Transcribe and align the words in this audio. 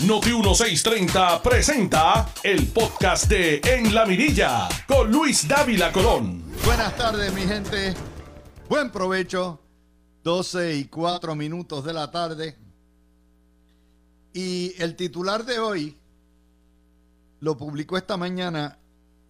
Noti 0.00 0.30
1630 0.32 1.40
presenta 1.40 2.28
el 2.42 2.66
podcast 2.66 3.26
de 3.28 3.60
En 3.64 3.94
la 3.94 4.04
Mirilla 4.04 4.68
con 4.88 5.10
Luis 5.10 5.46
Dávila 5.46 5.92
Colón. 5.92 6.42
Buenas 6.64 6.96
tardes, 6.96 7.32
mi 7.32 7.42
gente. 7.42 7.94
Buen 8.68 8.90
provecho. 8.90 9.60
12 10.24 10.74
y 10.74 10.84
4 10.86 11.36
minutos 11.36 11.84
de 11.84 11.92
la 11.92 12.10
tarde. 12.10 12.56
Y 14.32 14.74
el 14.82 14.96
titular 14.96 15.44
de 15.44 15.60
hoy 15.60 15.96
lo 17.38 17.56
publicó 17.56 17.96
esta 17.96 18.16
mañana 18.16 18.78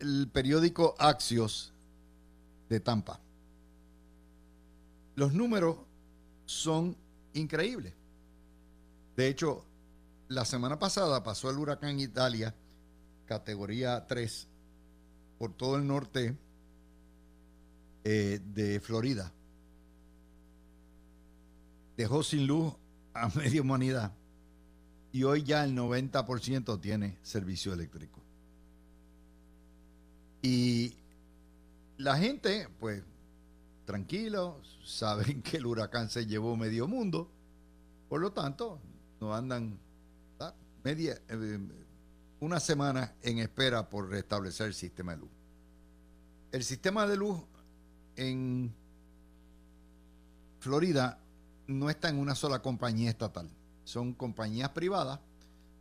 el 0.00 0.28
periódico 0.32 0.94
Axios 0.98 1.74
de 2.70 2.80
Tampa. 2.80 3.20
Los 5.14 5.34
números 5.34 5.76
son 6.46 6.96
increíbles. 7.34 7.92
De 9.14 9.28
hecho, 9.28 9.64
la 10.28 10.44
semana 10.44 10.78
pasada 10.78 11.22
pasó 11.22 11.50
el 11.50 11.58
huracán 11.58 12.00
Italia, 12.00 12.54
categoría 13.26 14.06
3, 14.06 14.48
por 15.38 15.52
todo 15.52 15.76
el 15.76 15.86
norte 15.86 16.36
eh, 18.04 18.40
de 18.54 18.80
Florida. 18.80 19.32
Dejó 21.96 22.22
sin 22.22 22.46
luz 22.46 22.74
a 23.12 23.28
media 23.36 23.60
humanidad 23.60 24.12
y 25.12 25.22
hoy 25.22 25.44
ya 25.44 25.64
el 25.64 25.76
90% 25.76 26.80
tiene 26.80 27.18
servicio 27.22 27.72
eléctrico. 27.72 28.20
Y 30.42 30.92
la 31.96 32.16
gente, 32.18 32.68
pues, 32.80 33.02
tranquilo, 33.84 34.60
saben 34.84 35.42
que 35.44 35.58
el 35.58 35.66
huracán 35.66 36.10
se 36.10 36.26
llevó 36.26 36.56
medio 36.56 36.88
mundo, 36.88 37.30
por 38.08 38.20
lo 38.20 38.32
tanto, 38.32 38.80
no 39.20 39.34
andan 39.34 39.78
media, 40.84 41.18
eh, 41.28 41.58
una 42.40 42.60
semana 42.60 43.14
en 43.22 43.38
espera 43.38 43.88
por 43.88 44.10
restablecer 44.10 44.66
el 44.66 44.74
sistema 44.74 45.12
de 45.12 45.18
luz. 45.18 45.30
El 46.52 46.62
sistema 46.62 47.06
de 47.06 47.16
luz 47.16 47.40
en 48.16 48.72
Florida 50.60 51.18
no 51.66 51.88
está 51.88 52.10
en 52.10 52.18
una 52.18 52.34
sola 52.34 52.60
compañía 52.60 53.10
estatal. 53.10 53.48
Son 53.84 54.12
compañías 54.12 54.68
privadas 54.70 55.20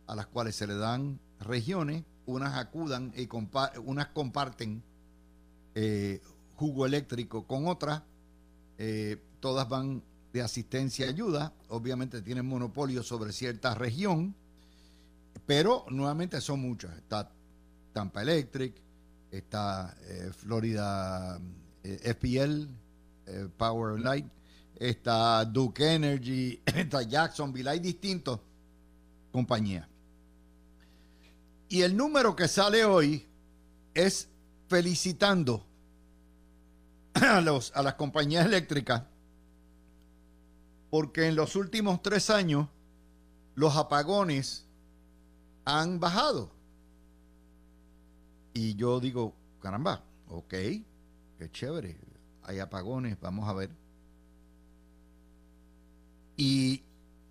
a 0.06 0.16
las 0.16 0.26
cuales 0.26 0.56
se 0.56 0.66
le 0.66 0.74
dan 0.74 1.20
regiones, 1.38 2.04
unas 2.26 2.56
acudan 2.56 3.12
y 3.14 3.28
unas 3.84 4.06
comparten 4.08 4.82
eh, 5.74 6.20
jugo 6.54 6.86
eléctrico 6.86 7.46
con 7.46 7.66
otras, 7.68 8.02
eh, 8.78 9.18
todas 9.40 9.68
van 9.68 10.02
de 10.32 10.40
asistencia 10.42 11.06
y 11.06 11.10
ayuda, 11.10 11.52
obviamente 11.68 12.22
tienen 12.22 12.46
monopolio 12.46 13.02
sobre 13.02 13.32
cierta 13.32 13.74
región, 13.74 14.34
pero 15.46 15.84
nuevamente 15.90 16.40
son 16.40 16.60
muchas. 16.60 16.96
Está 16.96 17.30
Tampa 17.92 18.22
Electric, 18.22 18.74
está 19.30 19.96
eh, 20.02 20.30
Florida 20.36 21.40
eh, 21.82 22.14
FPL, 22.14 22.68
eh, 23.26 23.48
Power 23.56 24.00
Light, 24.00 24.26
está 24.76 25.44
Duke 25.44 25.94
Energy, 25.94 26.60
está 26.66 27.02
Jacksonville, 27.02 27.68
hay 27.68 27.80
distintos 27.80 28.40
compañías. 29.32 29.86
Y 31.68 31.82
el 31.82 31.96
número 31.96 32.36
que 32.36 32.46
sale 32.46 32.84
hoy 32.84 33.26
es 33.94 34.28
felicitando 34.68 35.64
a, 37.14 37.40
los, 37.40 37.72
a 37.74 37.82
las 37.82 37.94
compañías 37.94 38.46
eléctricas 38.46 39.02
porque 40.94 41.26
en 41.26 41.34
los 41.34 41.56
últimos 41.56 42.02
tres 42.02 42.30
años 42.30 42.68
los 43.56 43.76
apagones 43.76 44.63
han 45.64 46.00
bajado. 46.00 46.50
Y 48.52 48.74
yo 48.76 49.00
digo, 49.00 49.34
caramba, 49.60 50.04
ok, 50.28 50.50
qué 50.50 51.50
chévere, 51.50 51.98
hay 52.42 52.58
apagones, 52.60 53.18
vamos 53.20 53.48
a 53.48 53.52
ver. 53.52 53.70
Y 56.36 56.82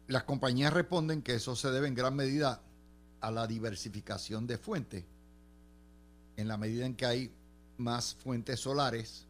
las 0.07 0.23
compañías 0.23 0.73
responden 0.73 1.21
que 1.21 1.35
eso 1.35 1.55
se 1.55 1.71
debe 1.71 1.87
en 1.87 1.95
gran 1.95 2.15
medida 2.15 2.61
a 3.21 3.31
la 3.31 3.47
diversificación 3.47 4.47
de 4.47 4.57
fuentes. 4.57 5.05
En 6.35 6.47
la 6.47 6.57
medida 6.57 6.85
en 6.85 6.95
que 6.95 7.05
hay 7.05 7.33
más 7.77 8.15
fuentes 8.15 8.59
solares, 8.59 9.27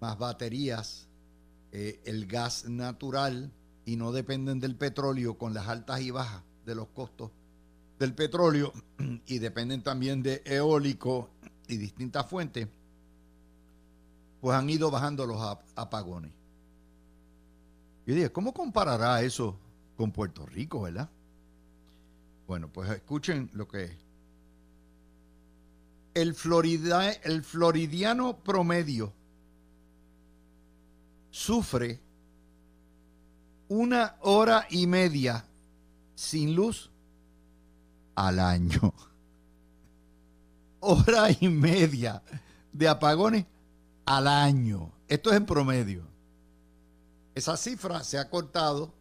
más 0.00 0.18
baterías, 0.18 1.08
eh, 1.72 2.00
el 2.04 2.26
gas 2.26 2.66
natural 2.68 3.52
y 3.84 3.96
no 3.96 4.12
dependen 4.12 4.60
del 4.60 4.76
petróleo 4.76 5.36
con 5.36 5.52
las 5.52 5.68
altas 5.68 6.00
y 6.00 6.10
bajas 6.10 6.42
de 6.64 6.74
los 6.74 6.88
costos 6.88 7.32
del 7.98 8.14
petróleo 8.14 8.72
y 9.26 9.38
dependen 9.38 9.82
también 9.82 10.22
de 10.22 10.42
eólico 10.44 11.30
y 11.68 11.76
distintas 11.76 12.26
fuentes, 12.28 12.68
pues 14.40 14.56
han 14.56 14.68
ido 14.70 14.90
bajando 14.90 15.26
los 15.26 15.40
apagones. 15.74 16.32
Yo 18.06 18.14
dije, 18.14 18.30
¿cómo 18.30 18.52
comparará 18.52 19.20
eso 19.22 19.58
con 19.96 20.12
Puerto 20.12 20.46
Rico, 20.46 20.82
verdad? 20.82 21.10
Bueno, 22.46 22.68
pues 22.72 22.88
escuchen 22.90 23.50
lo 23.52 23.66
que 23.66 23.84
es. 23.84 23.90
El, 26.14 26.36
el 27.24 27.42
floridiano 27.42 28.38
promedio 28.38 29.12
sufre 31.30 32.00
una 33.68 34.16
hora 34.20 34.66
y 34.70 34.86
media 34.86 35.44
sin 36.14 36.54
luz 36.54 36.90
al 38.16 38.40
año. 38.40 38.92
Hora 40.80 41.28
y 41.38 41.48
media 41.48 42.22
de 42.72 42.88
apagones 42.88 43.46
al 44.04 44.26
año. 44.26 44.92
Esto 45.08 45.30
es 45.30 45.36
en 45.36 45.46
promedio. 45.46 46.02
Esa 47.34 47.56
cifra 47.56 48.02
se 48.02 48.18
ha 48.18 48.28
cortado 48.28 48.92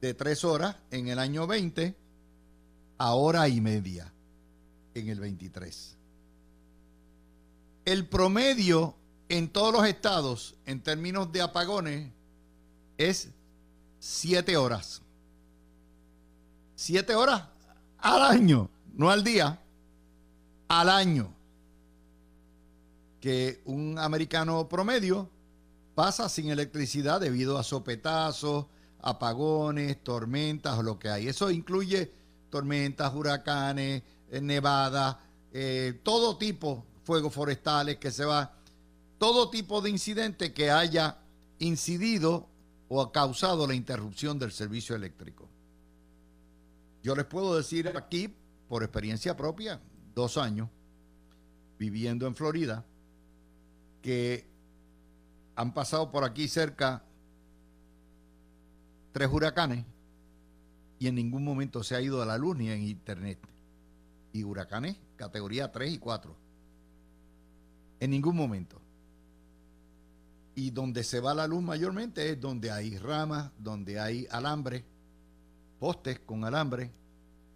de 0.00 0.14
tres 0.14 0.44
horas 0.44 0.76
en 0.90 1.08
el 1.08 1.18
año 1.18 1.46
20 1.46 1.96
a 2.98 3.14
hora 3.14 3.48
y 3.48 3.60
media 3.60 4.12
en 4.94 5.08
el 5.08 5.20
23. 5.20 5.96
El 7.84 8.06
promedio 8.06 8.94
en 9.28 9.48
todos 9.48 9.72
los 9.72 9.86
estados 9.86 10.56
en 10.66 10.82
términos 10.82 11.32
de 11.32 11.40
apagones 11.40 12.10
es 12.98 13.28
siete 13.98 14.56
horas. 14.56 15.02
Siete 16.74 17.14
horas 17.14 17.44
al 17.98 18.22
año, 18.22 18.70
no 18.94 19.10
al 19.10 19.24
día, 19.24 19.60
al 20.68 20.88
año. 20.88 21.34
Que 23.20 23.62
un 23.64 23.98
americano 23.98 24.68
promedio 24.68 25.28
pasa 25.94 26.28
sin 26.28 26.50
electricidad 26.50 27.20
debido 27.20 27.58
a 27.58 27.64
sopetazos, 27.64 28.66
apagones, 29.00 30.02
tormentas 30.02 30.78
o 30.78 30.82
lo 30.82 30.98
que 30.98 31.08
hay. 31.08 31.28
Eso 31.28 31.50
incluye 31.50 32.12
tormentas, 32.50 33.14
huracanes, 33.14 34.02
eh, 34.30 34.40
nevadas, 34.40 35.16
eh, 35.52 35.98
todo 36.02 36.36
tipo, 36.36 36.84
fuegos 37.04 37.32
forestales 37.32 37.96
que 37.96 38.10
se 38.10 38.24
va, 38.24 38.54
todo 39.18 39.50
tipo 39.50 39.80
de 39.80 39.90
incidente 39.90 40.52
que 40.52 40.70
haya 40.70 41.18
incidido 41.58 42.48
o 42.88 43.02
ha 43.02 43.12
causado 43.12 43.66
la 43.66 43.74
interrupción 43.74 44.38
del 44.38 44.52
servicio 44.52 44.94
eléctrico. 44.94 45.47
Yo 47.02 47.14
les 47.14 47.24
puedo 47.24 47.56
decir 47.56 47.88
aquí, 47.88 48.34
por 48.68 48.82
experiencia 48.82 49.36
propia, 49.36 49.80
dos 50.14 50.36
años 50.36 50.68
viviendo 51.78 52.26
en 52.26 52.34
Florida, 52.34 52.84
que 54.02 54.46
han 55.54 55.72
pasado 55.72 56.10
por 56.10 56.24
aquí 56.24 56.48
cerca 56.48 57.04
tres 59.12 59.28
huracanes 59.30 59.84
y 60.98 61.06
en 61.06 61.14
ningún 61.14 61.44
momento 61.44 61.82
se 61.82 61.94
ha 61.94 62.00
ido 62.00 62.20
a 62.20 62.26
la 62.26 62.36
luz 62.36 62.56
ni 62.56 62.68
en 62.68 62.82
internet. 62.82 63.38
Y 64.32 64.42
huracanes 64.42 64.96
categoría 65.16 65.70
3 65.72 65.92
y 65.92 65.98
4. 65.98 66.36
En 68.00 68.10
ningún 68.10 68.36
momento. 68.36 68.80
Y 70.54 70.70
donde 70.70 71.04
se 71.04 71.20
va 71.20 71.34
la 71.34 71.46
luz 71.46 71.62
mayormente 71.62 72.30
es 72.30 72.40
donde 72.40 72.70
hay 72.70 72.98
ramas, 72.98 73.50
donde 73.58 73.98
hay 73.98 74.26
alambre 74.30 74.84
postes 75.78 76.18
con 76.20 76.44
alambre, 76.44 76.90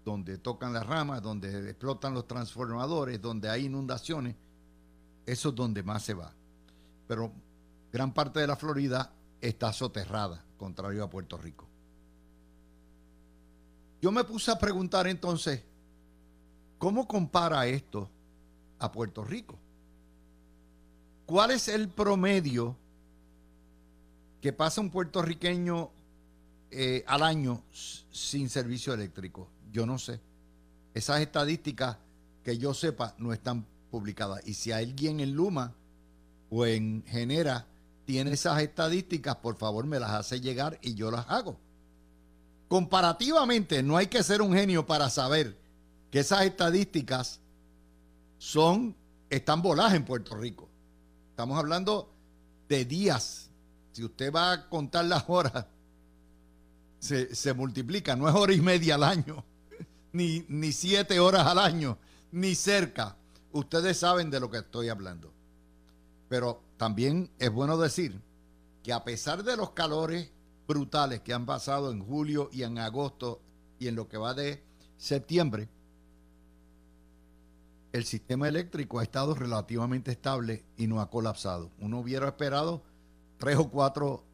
donde 0.05 0.39
tocan 0.39 0.73
las 0.73 0.87
ramas, 0.87 1.23
donde 1.23 1.71
explotan 1.71 2.15
los 2.15 2.27
transformadores, 2.27 3.21
donde 3.21 3.49
hay 3.49 3.67
inundaciones, 3.67 4.37
eso 5.27 5.49
es 5.51 5.55
donde 5.55 5.83
más 5.83 6.03
se 6.03 6.15
va. 6.15 6.33
Pero 7.07 7.33
gran 7.93 8.13
parte 8.13 8.41
de 8.41 8.47
la 8.47 8.57
Florida 8.57 9.13
está 9.41 9.73
soterrada, 9.73 10.45
contrario 10.57 11.05
a 11.05 11.11
Puerto 11.11 11.37
Rico. 11.37 11.69
Yo 14.01 14.11
me 14.11 14.25
puse 14.25 14.51
a 14.51 14.59
preguntar 14.59 15.07
entonces, 15.07 15.63
¿cómo 16.79 17.07
compara 17.07 17.67
esto 17.67 18.11
a 18.79 18.91
Puerto 18.91 19.25
Rico? 19.25 19.57
¿Cuál 21.25 21.53
es 21.53 21.69
el 21.69 21.89
promedio 21.89 22.77
que 24.41 24.53
pasa 24.53 24.81
un 24.81 24.91
puertorriqueño 24.91 25.93
eh, 26.75 27.05
al 27.07 27.23
año 27.23 27.63
sin 27.71 28.49
servicio 28.49 28.95
eléctrico. 28.95 29.47
Yo 29.73 29.87
no 29.87 29.99
sé. 29.99 30.21
Esas 30.95 31.21
estadísticas 31.21 31.97
que 32.45 32.59
yo 32.59 32.75
sepa 32.75 33.15
no 33.19 33.33
están 33.33 33.67
publicadas. 33.91 34.47
Y 34.47 34.55
si 34.55 34.71
alguien 34.71 35.21
en 35.21 35.33
Luma 35.33 35.75
o 36.51 36.67
en 36.67 37.03
Genera 37.07 37.67
tiene 38.05 38.33
esas 38.33 38.61
estadísticas, 38.61 39.37
por 39.37 39.57
favor 39.57 39.87
me 39.87 39.99
las 39.99 40.11
hace 40.11 40.41
llegar 40.41 40.79
y 40.83 40.95
yo 40.95 41.11
las 41.11 41.27
hago. 41.29 41.59
Comparativamente, 42.69 43.83
no 43.83 43.97
hay 43.97 44.07
que 44.07 44.23
ser 44.23 44.43
un 44.43 44.53
genio 44.53 44.87
para 44.87 45.09
saber 45.09 45.57
que 46.11 46.21
esas 46.21 46.43
estadísticas 46.43 47.41
son, 48.39 48.95
están 49.31 49.63
voladas 49.63 49.95
en 49.95 50.05
Puerto 50.05 50.35
Rico. 50.37 50.69
Estamos 51.31 51.59
hablando 51.59 52.13
de 52.69 52.85
días. 52.85 53.51
Si 53.93 54.05
usted 54.05 54.33
va 54.33 54.53
a 54.53 54.69
contar 54.69 55.05
las 55.05 55.25
horas, 55.29 55.67
se, 56.99 57.35
se 57.35 57.53
multiplica, 57.53 58.17
no 58.17 58.29
es 58.29 58.35
hora 58.35 58.53
y 58.53 58.61
media 58.61 58.95
al 58.97 59.05
año, 59.05 59.45
ni, 60.13 60.45
ni 60.49 60.73
siete 60.73 61.21
horas 61.21 61.47
al 61.47 61.59
año, 61.59 61.99
ni 62.31 62.55
cerca. 62.55 63.17
Ustedes 63.53 63.99
saben 63.99 64.31
de 64.31 64.41
lo 64.41 64.51
que 64.51 64.59
estoy 64.59 64.89
hablando. 64.89 65.33
Pero 66.29 66.63
también 66.77 67.31
es 67.39 67.51
bueno 67.51 67.77
decir 67.77 68.21
que 68.83 68.93
a 68.93 69.05
pesar 69.05 69.45
de 69.45 69.57
los 69.57 69.71
calores 69.71 70.31
brutales 70.67 71.21
que 71.21 71.35
han 71.35 71.47
pasado 71.47 71.91
en 71.91 72.05
julio 72.05 72.49
y 72.53 72.63
en 72.63 72.79
agosto 72.79 73.41
y 73.79 73.89
en 73.89 73.97
lo 73.97 74.09
que 74.09 74.17
va 74.17 74.35
de 74.35 74.63
septiembre, 74.97 75.69
el 77.93 78.05
sistema 78.05 78.49
eléctrico 78.49 78.99
ha 78.99 79.03
estado 79.03 79.35
relativamente 79.35 80.13
estable 80.13 80.65
y 80.77 80.87
no 80.87 81.01
ha 81.01 81.11
colapsado. 81.11 81.71
Uno 81.79 82.01
hubiera 82.01 82.27
esperado 82.27 82.83
tres 83.39 83.59
o 83.59 83.69
cuatro, 83.69 84.25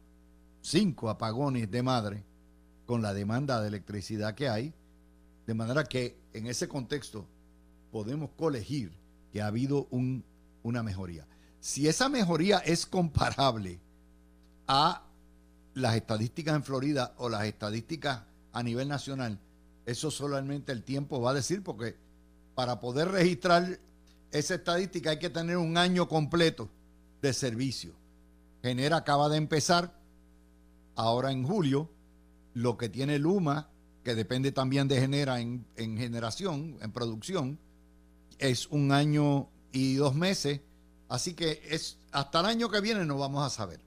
cinco 0.61 1.09
apagones 1.09 1.69
de 1.69 1.83
madre 1.83 2.23
con 2.85 3.01
la 3.01 3.13
demanda 3.13 3.59
de 3.61 3.67
electricidad 3.67 4.33
que 4.33 4.47
hay, 4.47 4.73
de 5.49 5.55
manera 5.55 5.83
que 5.83 6.15
en 6.31 6.45
ese 6.45 6.67
contexto 6.67 7.25
podemos 7.91 8.29
colegir 8.37 8.91
que 9.31 9.41
ha 9.41 9.47
habido 9.47 9.87
un, 9.89 10.23
una 10.61 10.83
mejoría. 10.83 11.25
Si 11.59 11.87
esa 11.87 12.07
mejoría 12.07 12.59
es 12.59 12.85
comparable 12.85 13.79
a 14.67 15.07
las 15.73 15.95
estadísticas 15.95 16.55
en 16.55 16.63
Florida 16.63 17.15
o 17.17 17.29
las 17.29 17.45
estadísticas 17.45 18.21
a 18.53 18.61
nivel 18.61 18.87
nacional, 18.87 19.39
eso 19.87 20.11
solamente 20.11 20.71
el 20.71 20.83
tiempo 20.83 21.19
va 21.19 21.31
a 21.31 21.33
decir, 21.33 21.63
porque 21.63 21.95
para 22.53 22.79
poder 22.79 23.07
registrar 23.07 23.79
esa 24.31 24.53
estadística 24.53 25.09
hay 25.09 25.17
que 25.17 25.31
tener 25.31 25.57
un 25.57 25.77
año 25.77 26.07
completo 26.07 26.69
de 27.23 27.33
servicio. 27.33 27.93
Genera 28.61 28.97
acaba 28.97 29.29
de 29.29 29.37
empezar 29.37 29.99
ahora 30.95 31.31
en 31.31 31.43
julio, 31.43 31.89
lo 32.53 32.77
que 32.77 32.87
tiene 32.87 33.17
Luma, 33.17 33.68
que 34.03 34.15
depende 34.15 34.51
también 34.51 34.87
de 34.87 34.99
Genera 34.99 35.39
en, 35.39 35.65
en 35.75 35.97
generación, 35.97 36.77
en 36.81 36.91
producción, 36.91 37.59
es 38.37 38.67
un 38.67 38.91
año 38.91 39.49
y 39.71 39.95
dos 39.95 40.15
meses, 40.15 40.61
así 41.09 41.33
que 41.33 41.61
es 41.69 41.97
hasta 42.11 42.39
el 42.39 42.45
año 42.47 42.69
que 42.69 42.81
viene 42.81 43.05
no 43.05 43.17
vamos 43.17 43.45
a 43.45 43.49
saber. 43.49 43.79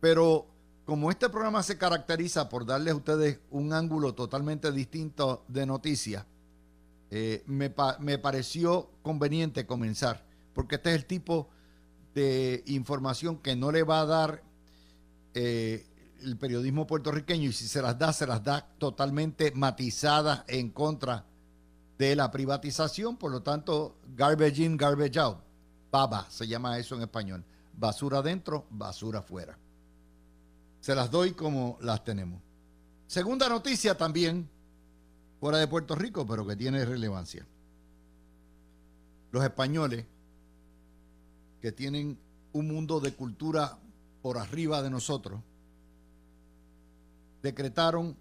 Pero 0.00 0.46
como 0.84 1.10
este 1.10 1.28
programa 1.28 1.62
se 1.62 1.78
caracteriza 1.78 2.48
por 2.48 2.66
darles 2.66 2.92
a 2.92 2.96
ustedes 2.96 3.38
un 3.50 3.72
ángulo 3.72 4.14
totalmente 4.14 4.72
distinto 4.72 5.44
de 5.48 5.66
noticias, 5.66 6.26
eh, 7.10 7.44
me, 7.46 7.70
pareció 8.18 8.90
conveniente 9.02 9.66
comenzar, 9.66 10.24
porque 10.54 10.76
este 10.76 10.90
es 10.90 10.96
el 10.96 11.04
tipo 11.04 11.50
de 12.14 12.62
información 12.66 13.36
que 13.36 13.54
no 13.54 13.70
le 13.70 13.82
va 13.82 14.00
a 14.00 14.06
dar 14.06 14.42
eh, 15.34 15.86
el 16.22 16.36
periodismo 16.36 16.86
puertorriqueño 16.86 17.48
y 17.48 17.52
si 17.52 17.68
se 17.68 17.82
las 17.82 17.98
da, 17.98 18.12
se 18.12 18.26
las 18.26 18.42
da 18.42 18.66
totalmente 18.78 19.52
matizadas 19.52 20.44
en 20.48 20.70
contra 20.70 21.24
de 21.98 22.16
la 22.16 22.30
privatización, 22.30 23.16
por 23.16 23.30
lo 23.30 23.42
tanto, 23.42 23.96
garbage 24.16 24.62
in, 24.62 24.76
garbage 24.76 25.18
out. 25.18 25.38
Baba 25.90 26.26
se 26.30 26.46
llama 26.46 26.78
eso 26.78 26.94
en 26.94 27.02
español. 27.02 27.44
Basura 27.74 28.18
adentro, 28.18 28.66
basura 28.70 29.20
afuera. 29.20 29.58
Se 30.80 30.94
las 30.94 31.10
doy 31.10 31.32
como 31.32 31.78
las 31.80 32.02
tenemos. 32.02 32.40
Segunda 33.06 33.48
noticia 33.48 33.96
también, 33.96 34.48
fuera 35.38 35.58
de 35.58 35.68
Puerto 35.68 35.94
Rico, 35.94 36.26
pero 36.26 36.46
que 36.46 36.56
tiene 36.56 36.84
relevancia. 36.84 37.46
Los 39.30 39.44
españoles, 39.44 40.06
que 41.60 41.72
tienen 41.72 42.18
un 42.52 42.68
mundo 42.68 43.00
de 43.00 43.12
cultura 43.12 43.78
por 44.22 44.38
arriba 44.38 44.82
de 44.82 44.90
nosotros, 44.90 45.40
decretaron 47.42 48.16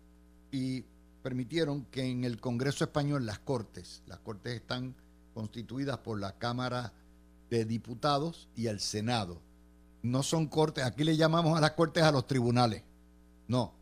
y 0.51 0.83
permitieron 1.21 1.85
que 1.85 2.03
en 2.03 2.23
el 2.23 2.39
Congreso 2.39 2.83
español 2.83 3.25
las 3.25 3.39
Cortes, 3.39 4.03
las 4.07 4.19
Cortes 4.19 4.55
están 4.55 4.95
constituidas 5.33 5.99
por 5.99 6.19
la 6.19 6.37
Cámara 6.37 6.93
de 7.49 7.65
Diputados 7.65 8.49
y 8.55 8.67
el 8.67 8.79
Senado. 8.79 9.41
No 10.03 10.23
son 10.23 10.47
cortes, 10.47 10.83
aquí 10.83 11.03
le 11.03 11.15
llamamos 11.15 11.57
a 11.57 11.61
las 11.61 11.71
cortes 11.71 12.03
a 12.03 12.11
los 12.11 12.25
tribunales. 12.25 12.83
No, 13.47 13.73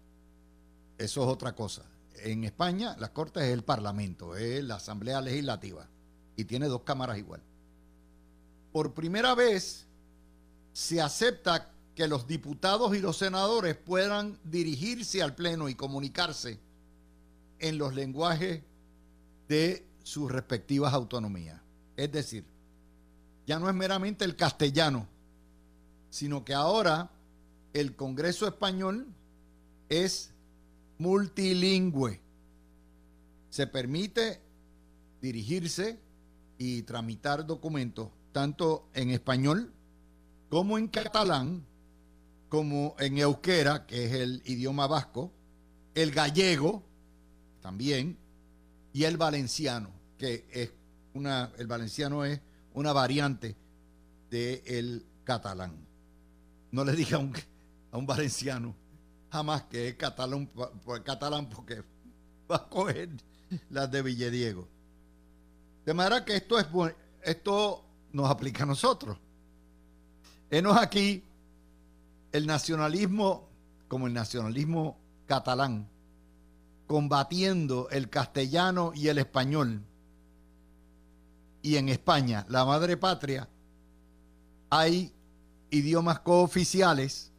eso 0.97 1.21
es 1.23 1.27
otra 1.27 1.55
cosa. 1.55 1.83
En 2.23 2.43
España 2.43 2.95
las 2.99 3.11
cortes 3.11 3.43
es 3.43 3.53
el 3.53 3.63
Parlamento, 3.63 4.35
es 4.35 4.63
la 4.63 4.75
Asamblea 4.75 5.21
Legislativa 5.21 5.87
y 6.35 6.43
tiene 6.43 6.67
dos 6.67 6.81
cámaras 6.81 7.17
igual. 7.17 7.41
Por 8.73 8.93
primera 8.93 9.33
vez 9.33 9.87
se 10.73 11.01
acepta 11.01 11.71
que 11.99 12.07
los 12.07 12.27
diputados 12.27 12.95
y 12.95 13.01
los 13.01 13.17
senadores 13.17 13.75
puedan 13.75 14.39
dirigirse 14.45 15.21
al 15.21 15.35
Pleno 15.35 15.67
y 15.67 15.75
comunicarse 15.75 16.57
en 17.59 17.77
los 17.77 17.93
lenguajes 17.93 18.63
de 19.49 19.85
sus 20.01 20.31
respectivas 20.31 20.93
autonomías. 20.93 21.59
Es 21.97 22.09
decir, 22.09 22.45
ya 23.45 23.59
no 23.59 23.67
es 23.67 23.75
meramente 23.75 24.23
el 24.23 24.37
castellano, 24.37 25.09
sino 26.09 26.45
que 26.45 26.53
ahora 26.53 27.11
el 27.73 27.97
Congreso 27.97 28.47
español 28.47 29.05
es 29.89 30.31
multilingüe. 30.99 32.21
Se 33.49 33.67
permite 33.67 34.39
dirigirse 35.19 35.99
y 36.57 36.83
tramitar 36.83 37.45
documentos 37.45 38.07
tanto 38.31 38.87
en 38.93 39.09
español 39.09 39.73
como 40.47 40.77
en 40.77 40.87
catalán, 40.87 41.65
como 42.49 42.95
en 42.99 43.17
euskera, 43.19 43.85
que 43.85 44.05
es 44.05 44.13
el 44.13 44.41
idioma 44.45 44.87
vasco, 44.87 45.31
el 45.93 46.11
gallego, 46.11 46.83
también, 47.61 48.17
y 48.91 49.03
el 49.03 49.17
valenciano, 49.17 49.91
que 50.17 50.45
es 50.51 50.71
una, 51.13 51.51
el 51.57 51.67
valenciano 51.67 52.25
es 52.25 52.41
una 52.73 52.91
variante 52.91 53.55
del 54.29 55.05
catalán. 55.23 55.87
No 56.71 56.83
le 56.83 56.93
diga 56.93 57.17
a 57.17 57.19
un, 57.19 57.33
a 57.91 57.97
un 57.97 58.05
valenciano 58.05 58.75
jamás 59.31 59.63
que 59.63 59.89
es 59.89 59.95
catalán, 59.95 60.49
catalán 61.03 61.49
porque 61.49 61.83
va 62.49 62.57
a 62.57 62.69
coger 62.69 63.09
las 63.69 63.91
de 63.91 64.01
Villediego. 64.01 64.67
De 65.85 65.93
manera 65.93 66.25
que 66.25 66.35
esto 66.35 66.59
es 66.59 66.67
esto 67.23 67.85
nos 68.11 68.29
aplica 68.29 68.63
a 68.63 68.65
nosotros. 68.65 69.17
Enos 70.49 70.77
aquí 70.77 71.23
el 72.31 72.47
nacionalismo 72.47 73.49
como 73.87 74.07
el 74.07 74.13
nacionalismo 74.13 74.97
catalán 75.25 75.87
combatiendo 76.89 77.87
el 77.91 78.09
castellano 78.09 78.93
y 78.95 79.09
el 79.09 79.19
español. 79.19 79.83
Y 81.61 81.75
en 81.75 81.87
España, 81.87 82.47
la 82.49 82.65
madre 82.65 82.97
patria, 82.97 83.47
hay 84.71 85.13
idiomas 85.69 86.21
cooficiales. 86.21 87.31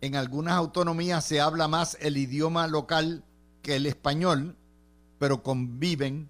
En 0.00 0.16
algunas 0.16 0.54
autonomías 0.54 1.24
se 1.24 1.40
habla 1.40 1.68
más 1.68 1.96
el 2.00 2.16
idioma 2.16 2.66
local 2.66 3.22
que 3.62 3.76
el 3.76 3.86
español, 3.86 4.56
pero 5.20 5.44
conviven, 5.44 6.28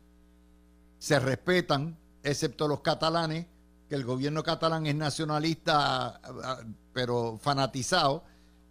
se 0.98 1.18
respetan, 1.20 1.96
excepto 2.22 2.68
los 2.68 2.82
catalanes, 2.82 3.46
que 3.90 3.96
el 3.96 4.04
gobierno 4.04 4.42
catalán 4.42 4.86
es 4.86 4.94
nacionalista, 4.94 6.18
pero 6.94 7.38
fanatizado, 7.42 8.24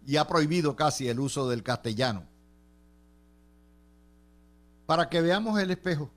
y 0.04 0.16
ha 0.16 0.26
prohibido 0.26 0.74
casi 0.74 1.08
el 1.08 1.20
uso 1.20 1.48
del 1.48 1.62
castellano 1.62 2.24
para 4.90 5.08
que 5.08 5.20
veamos 5.20 5.60
el 5.60 5.70
espejo. 5.70 6.10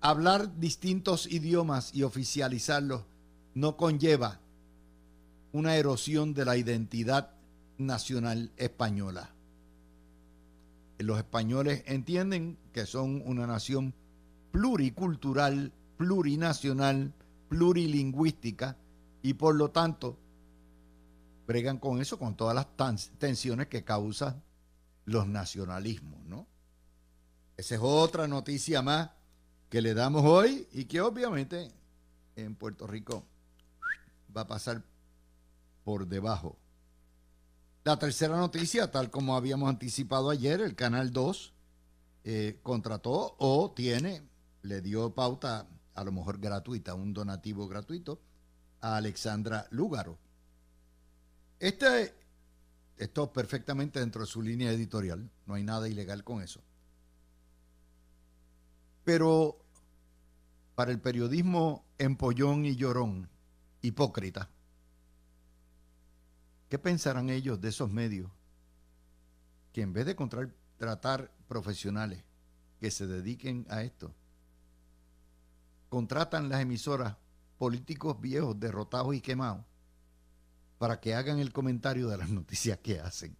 Hablar 0.00 0.58
distintos 0.58 1.30
idiomas 1.30 1.94
y 1.94 2.02
oficializarlos 2.02 3.02
no 3.52 3.76
conlleva 3.76 4.40
una 5.52 5.76
erosión 5.76 6.32
de 6.32 6.46
la 6.46 6.56
identidad 6.56 7.32
nacional 7.76 8.52
española. 8.56 9.34
Los 10.96 11.18
españoles 11.18 11.82
entienden 11.84 12.56
que 12.72 12.86
son 12.86 13.22
una 13.26 13.46
nación 13.46 13.92
pluricultural, 14.50 15.72
plurinacional, 15.98 17.12
plurilingüística 17.54 18.76
y 19.22 19.34
por 19.34 19.54
lo 19.54 19.70
tanto 19.70 20.18
bregan 21.46 21.78
con 21.78 22.00
eso, 22.00 22.18
con 22.18 22.36
todas 22.36 22.54
las 22.54 22.66
tensiones 23.18 23.68
que 23.68 23.84
causan 23.84 24.42
los 25.04 25.28
nacionalismos, 25.28 26.24
¿no? 26.24 26.48
Esa 27.56 27.76
es 27.76 27.80
otra 27.80 28.26
noticia 28.26 28.82
más 28.82 29.10
que 29.68 29.80
le 29.80 29.94
damos 29.94 30.24
hoy 30.24 30.66
y 30.72 30.86
que 30.86 31.00
obviamente 31.00 31.70
en 32.34 32.56
Puerto 32.56 32.88
Rico 32.88 33.24
va 34.36 34.40
a 34.42 34.46
pasar 34.48 34.82
por 35.84 36.08
debajo. 36.08 36.58
La 37.84 37.98
tercera 37.98 38.36
noticia, 38.36 38.90
tal 38.90 39.10
como 39.10 39.36
habíamos 39.36 39.68
anticipado 39.68 40.30
ayer, 40.30 40.60
el 40.60 40.74
Canal 40.74 41.12
2 41.12 41.52
eh, 42.24 42.58
contrató 42.62 43.36
o 43.38 43.70
tiene, 43.70 44.22
le 44.62 44.80
dio 44.80 45.14
pauta, 45.14 45.68
a 45.94 46.04
lo 46.04 46.12
mejor 46.12 46.38
gratuita, 46.38 46.94
un 46.94 47.12
donativo 47.12 47.68
gratuito, 47.68 48.20
a 48.80 48.96
Alexandra 48.96 49.66
Lúgaro. 49.70 50.18
Este, 51.58 52.14
esto 52.96 53.32
perfectamente 53.32 54.00
dentro 54.00 54.22
de 54.22 54.26
su 54.26 54.42
línea 54.42 54.72
editorial, 54.72 55.30
no 55.46 55.54
hay 55.54 55.62
nada 55.62 55.88
ilegal 55.88 56.24
con 56.24 56.42
eso. 56.42 56.60
Pero 59.04 59.58
para 60.74 60.90
el 60.90 61.00
periodismo 61.00 61.84
empollón 61.98 62.64
y 62.64 62.76
llorón, 62.76 63.28
hipócrita, 63.82 64.50
¿qué 66.68 66.78
pensarán 66.78 67.30
ellos 67.30 67.60
de 67.60 67.68
esos 67.68 67.90
medios 67.90 68.30
que 69.72 69.82
en 69.82 69.92
vez 69.92 70.06
de 70.06 70.16
contratar 70.16 71.30
profesionales 71.48 72.22
que 72.80 72.90
se 72.90 73.06
dediquen 73.06 73.66
a 73.68 73.82
esto, 73.82 74.14
contratan 75.94 76.48
las 76.48 76.60
emisoras 76.60 77.14
políticos 77.56 78.20
viejos, 78.20 78.58
derrotados 78.58 79.14
y 79.14 79.20
quemados, 79.20 79.64
para 80.76 81.00
que 81.00 81.14
hagan 81.14 81.38
el 81.38 81.52
comentario 81.52 82.08
de 82.08 82.18
las 82.18 82.28
noticias 82.40 82.78
que 82.78 82.98
hacen? 82.98 83.36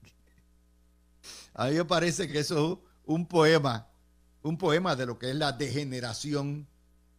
A 1.53 1.67
mí 1.67 1.75
me 1.75 1.85
parece 1.85 2.29
que 2.29 2.39
eso 2.39 2.73
es 2.73 2.89
un 3.07 3.27
poema, 3.27 3.89
un 4.43 4.57
poema 4.57 4.95
de 4.95 5.05
lo 5.05 5.19
que 5.19 5.31
es 5.31 5.37
la 5.37 5.51
degeneración 5.51 6.69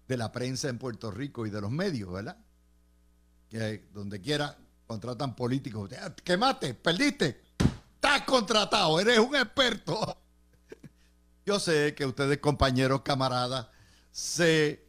de 0.08 0.16
la 0.16 0.32
prensa 0.32 0.70
en 0.70 0.78
Puerto 0.78 1.12
Rico 1.12 1.46
y 1.46 1.50
de 1.50 1.60
los 1.60 1.70
medios, 1.70 2.14
¿verdad? 2.14 2.38
Que 3.50 3.90
donde 3.94 4.22
quiera 4.22 4.58
contratan 4.88 5.36
políticos. 5.36 5.90
Quemaste, 6.24 6.76
perdiste, 6.76 7.42
estás 7.96 8.22
contratado, 8.22 9.02
eres 9.02 9.20
un 9.20 9.36
experto. 9.36 10.18
Yo 11.46 11.60
sé 11.60 11.94
que 11.94 12.06
ustedes, 12.06 12.38
compañeros, 12.38 13.02
camaradas, 13.02 13.68
se 14.12 14.85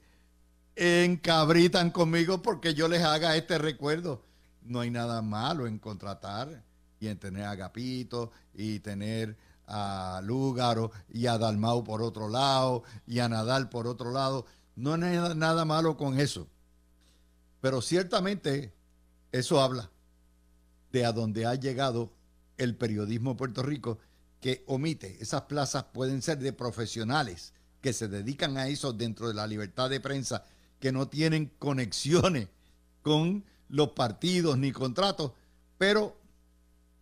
encabritan 0.77 1.91
conmigo 1.91 2.43
porque 2.43 2.75
yo 2.75 2.87
les 2.87 3.03
haga 3.03 3.37
este 3.37 3.59
recuerdo. 3.59 4.23
No 4.63 4.81
hay 4.81 4.91
nada 4.91 5.23
malo 5.23 5.67
en 5.67 5.79
contratar 5.79 6.63
y 7.01 7.09
en 7.09 7.19
tener 7.19 7.45
a 7.45 7.53
Agapito 7.53 8.31
y 8.55 8.81
tener 8.81 9.37
a 9.67 10.21
Lúgaro 10.23 10.93
y 11.09 11.27
a 11.27 11.39
Dalmau 11.39 11.83
por 11.83 12.03
otro 12.03 12.29
lado 12.29 12.85
y 13.07 13.19
a 13.19 13.29
Nadal 13.29 13.69
por 13.69 13.87
otro 13.87 14.13
lado. 14.13 14.47
No 14.77 14.95
hay 14.95 15.35
nada 15.35 15.65
malo 15.65 15.97
con 15.97 16.21
eso. 16.21 16.47
Pero 17.61 17.81
ciertamente 17.81 18.75
eso 19.33 19.61
habla 19.61 19.91
de 20.93 21.05
a 21.05 21.13
dónde 21.13 21.47
ha 21.47 21.55
llegado 21.55 22.13
el 22.59 22.77
periodismo 22.77 23.33
en 23.33 23.37
Puerto 23.37 23.63
Rico, 23.63 23.99
que 24.41 24.65
omite, 24.67 25.17
esas 25.21 25.43
plazas 25.43 25.85
pueden 25.93 26.23
ser 26.23 26.39
de 26.39 26.53
profesionales 26.53 27.53
que 27.81 27.93
se 27.93 28.09
dedican 28.09 28.57
a 28.57 28.69
eso 28.69 28.93
dentro 28.93 29.29
de 29.29 29.35
la 29.35 29.47
libertad 29.47 29.91
de 29.91 30.01
prensa, 30.01 30.45
que 30.81 30.93
no 30.93 31.09
tienen 31.09 31.53
conexiones 31.59 32.49
con 33.03 33.45
los 33.69 33.91
partidos 33.91 34.59
ni 34.59 34.73
contratos, 34.73 35.33
pero 35.79 36.17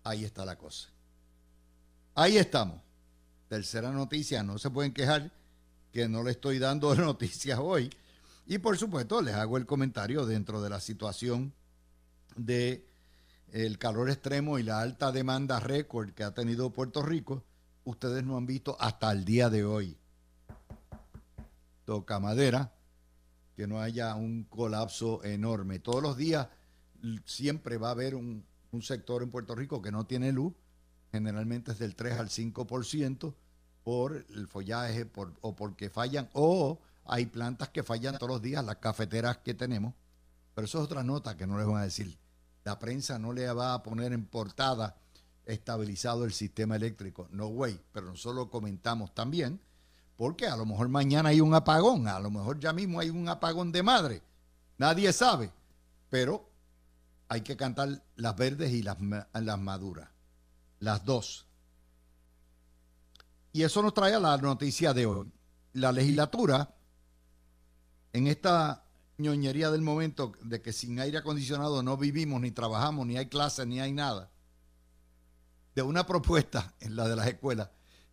ahí 0.04 0.24
está 0.24 0.44
la 0.44 0.56
cosa. 0.56 0.88
Ahí 2.14 2.36
estamos. 2.36 2.80
Tercera 3.48 3.90
noticia, 3.90 4.42
no 4.42 4.58
se 4.58 4.70
pueden 4.70 4.92
quejar 4.92 5.32
que 5.92 6.08
no 6.08 6.22
le 6.22 6.32
estoy 6.32 6.58
dando 6.58 6.94
noticias 6.96 7.58
hoy. 7.60 7.90
Y 8.46 8.58
por 8.58 8.76
supuesto, 8.76 9.22
les 9.22 9.34
hago 9.34 9.56
el 9.56 9.66
comentario 9.66 10.26
dentro 10.26 10.60
de 10.60 10.70
la 10.70 10.80
situación 10.80 11.54
de 12.36 12.86
el 13.52 13.78
calor 13.78 14.10
extremo 14.10 14.58
y 14.58 14.64
la 14.64 14.80
alta 14.80 15.12
demanda 15.12 15.60
récord 15.60 16.10
que 16.10 16.24
ha 16.24 16.34
tenido 16.34 16.72
Puerto 16.72 17.02
Rico, 17.02 17.44
ustedes 17.84 18.24
no 18.24 18.36
han 18.36 18.46
visto 18.46 18.76
hasta 18.80 19.12
el 19.12 19.24
día 19.24 19.48
de 19.48 19.64
hoy. 19.64 19.96
Toca 21.84 22.18
madera, 22.18 22.73
que 23.56 23.66
no 23.66 23.80
haya 23.80 24.14
un 24.14 24.44
colapso 24.44 25.22
enorme. 25.24 25.78
Todos 25.78 26.02
los 26.02 26.16
días 26.16 26.48
siempre 27.24 27.76
va 27.78 27.88
a 27.88 27.92
haber 27.92 28.14
un, 28.14 28.44
un 28.72 28.82
sector 28.82 29.22
en 29.22 29.30
Puerto 29.30 29.54
Rico 29.54 29.80
que 29.80 29.92
no 29.92 30.06
tiene 30.06 30.32
luz, 30.32 30.52
generalmente 31.12 31.72
es 31.72 31.78
del 31.78 31.94
3 31.94 32.18
al 32.18 32.28
5%, 32.28 33.34
por 33.84 34.24
el 34.30 34.48
follaje 34.48 35.04
por, 35.04 35.34
o 35.42 35.54
porque 35.54 35.90
fallan, 35.90 36.28
o 36.32 36.80
hay 37.04 37.26
plantas 37.26 37.68
que 37.68 37.82
fallan 37.82 38.18
todos 38.18 38.32
los 38.32 38.42
días, 38.42 38.64
las 38.64 38.76
cafeteras 38.76 39.38
que 39.38 39.54
tenemos. 39.54 39.94
Pero 40.54 40.64
eso 40.64 40.78
es 40.78 40.84
otra 40.84 41.04
nota 41.04 41.36
que 41.36 41.46
no 41.46 41.58
les 41.58 41.66
voy 41.66 41.78
a 41.78 41.84
decir. 41.84 42.16
La 42.64 42.78
prensa 42.78 43.18
no 43.18 43.32
le 43.32 43.46
va 43.52 43.74
a 43.74 43.82
poner 43.82 44.12
en 44.12 44.24
portada 44.24 44.96
estabilizado 45.44 46.24
el 46.24 46.32
sistema 46.32 46.76
eléctrico. 46.76 47.28
No 47.30 47.48
way, 47.48 47.78
pero 47.92 48.06
nosotros 48.06 48.46
lo 48.46 48.50
comentamos 48.50 49.14
también, 49.14 49.60
porque 50.16 50.46
a 50.46 50.56
lo 50.56 50.66
mejor 50.66 50.88
mañana 50.88 51.30
hay 51.30 51.40
un 51.40 51.54
apagón, 51.54 52.06
a 52.08 52.20
lo 52.20 52.30
mejor 52.30 52.60
ya 52.60 52.72
mismo 52.72 53.00
hay 53.00 53.10
un 53.10 53.28
apagón 53.28 53.72
de 53.72 53.82
madre. 53.82 54.22
Nadie 54.78 55.12
sabe, 55.12 55.52
pero 56.10 56.48
hay 57.28 57.40
que 57.40 57.56
cantar 57.56 58.02
las 58.16 58.36
verdes 58.36 58.72
y 58.72 58.82
las, 58.82 58.96
las 59.32 59.58
maduras, 59.58 60.08
las 60.78 61.04
dos. 61.04 61.46
Y 63.52 63.62
eso 63.62 63.82
nos 63.82 63.94
trae 63.94 64.14
a 64.14 64.20
la 64.20 64.36
noticia 64.36 64.92
de 64.92 65.06
hoy. 65.06 65.32
La 65.72 65.92
legislatura, 65.92 66.74
en 68.12 68.26
esta 68.26 68.84
ñoñería 69.18 69.70
del 69.70 69.82
momento 69.82 70.32
de 70.42 70.60
que 70.60 70.72
sin 70.72 70.98
aire 70.98 71.18
acondicionado 71.18 71.82
no 71.82 71.96
vivimos, 71.96 72.40
ni 72.40 72.50
trabajamos, 72.50 73.06
ni 73.06 73.16
hay 73.16 73.26
clases, 73.26 73.66
ni 73.66 73.80
hay 73.80 73.92
nada, 73.92 74.30
de 75.74 75.82
una 75.82 76.06
propuesta 76.06 76.74
en 76.80 76.96
la 76.96 77.08
de 77.08 77.16
las 77.16 77.26
escuelas 77.26 77.70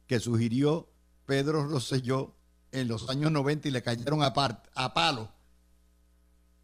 que 0.07 0.19
sugirió 0.19 0.90
Pedro 1.31 1.65
Rosselló 1.65 2.35
en 2.73 2.89
los 2.89 3.09
años 3.09 3.31
90 3.31 3.69
y 3.69 3.71
le 3.71 3.81
cayeron 3.81 4.21
a, 4.21 4.33
a 4.75 4.93
palo, 4.93 5.31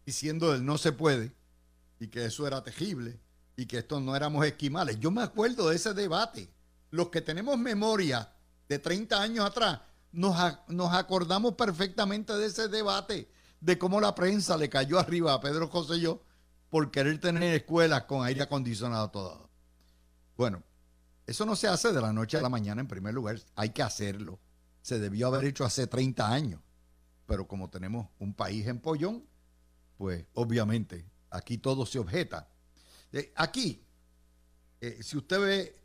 diciendo 0.04 0.54
él 0.54 0.62
no 0.62 0.76
se 0.76 0.92
puede 0.92 1.32
y 1.98 2.08
que 2.08 2.26
eso 2.26 2.46
era 2.46 2.62
tejible 2.62 3.18
y 3.56 3.64
que 3.64 3.78
estos 3.78 4.02
no 4.02 4.14
éramos 4.14 4.44
esquimales. 4.44 5.00
Yo 5.00 5.10
me 5.10 5.22
acuerdo 5.22 5.70
de 5.70 5.76
ese 5.76 5.94
debate. 5.94 6.50
Los 6.90 7.08
que 7.08 7.22
tenemos 7.22 7.56
memoria 7.56 8.30
de 8.68 8.78
30 8.78 9.22
años 9.22 9.46
atrás, 9.46 9.80
nos, 10.12 10.36
nos 10.68 10.92
acordamos 10.92 11.54
perfectamente 11.54 12.34
de 12.34 12.44
ese 12.44 12.68
debate, 12.68 13.32
de 13.62 13.78
cómo 13.78 14.02
la 14.02 14.14
prensa 14.14 14.58
le 14.58 14.68
cayó 14.68 14.98
arriba 14.98 15.32
a 15.32 15.40
Pedro 15.40 15.68
José 15.68 15.94
por 16.68 16.90
querer 16.90 17.18
tener 17.22 17.54
escuelas 17.54 18.02
con 18.02 18.22
aire 18.22 18.42
acondicionado 18.42 19.10
todo. 19.10 19.48
Bueno, 20.36 20.62
eso 21.26 21.46
no 21.46 21.56
se 21.56 21.68
hace 21.68 21.90
de 21.90 22.02
la 22.02 22.12
noche 22.12 22.36
a 22.36 22.42
la 22.42 22.50
mañana 22.50 22.82
en 22.82 22.86
primer 22.86 23.14
lugar, 23.14 23.40
hay 23.56 23.70
que 23.70 23.82
hacerlo. 23.82 24.38
Se 24.88 24.98
debió 24.98 25.26
haber 25.26 25.44
hecho 25.44 25.66
hace 25.66 25.86
30 25.86 26.32
años, 26.32 26.62
pero 27.26 27.46
como 27.46 27.68
tenemos 27.68 28.08
un 28.18 28.32
país 28.32 28.66
en 28.66 28.80
pollón, 28.80 29.22
pues 29.98 30.24
obviamente 30.32 31.04
aquí 31.28 31.58
todo 31.58 31.84
se 31.84 31.98
objeta. 31.98 32.48
Eh, 33.12 33.30
aquí, 33.36 33.84
eh, 34.80 35.02
si 35.02 35.18
usted 35.18 35.40
ve 35.40 35.76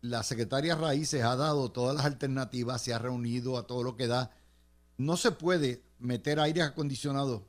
la 0.00 0.24
secretaria 0.24 0.74
Raíces 0.74 1.22
ha 1.22 1.36
dado 1.36 1.70
todas 1.70 1.94
las 1.94 2.06
alternativas, 2.06 2.82
se 2.82 2.92
ha 2.92 2.98
reunido 2.98 3.56
a 3.56 3.68
todo 3.68 3.84
lo 3.84 3.94
que 3.94 4.08
da. 4.08 4.32
No 4.96 5.16
se 5.16 5.30
puede 5.30 5.84
meter 6.00 6.40
aire 6.40 6.62
acondicionado 6.62 7.46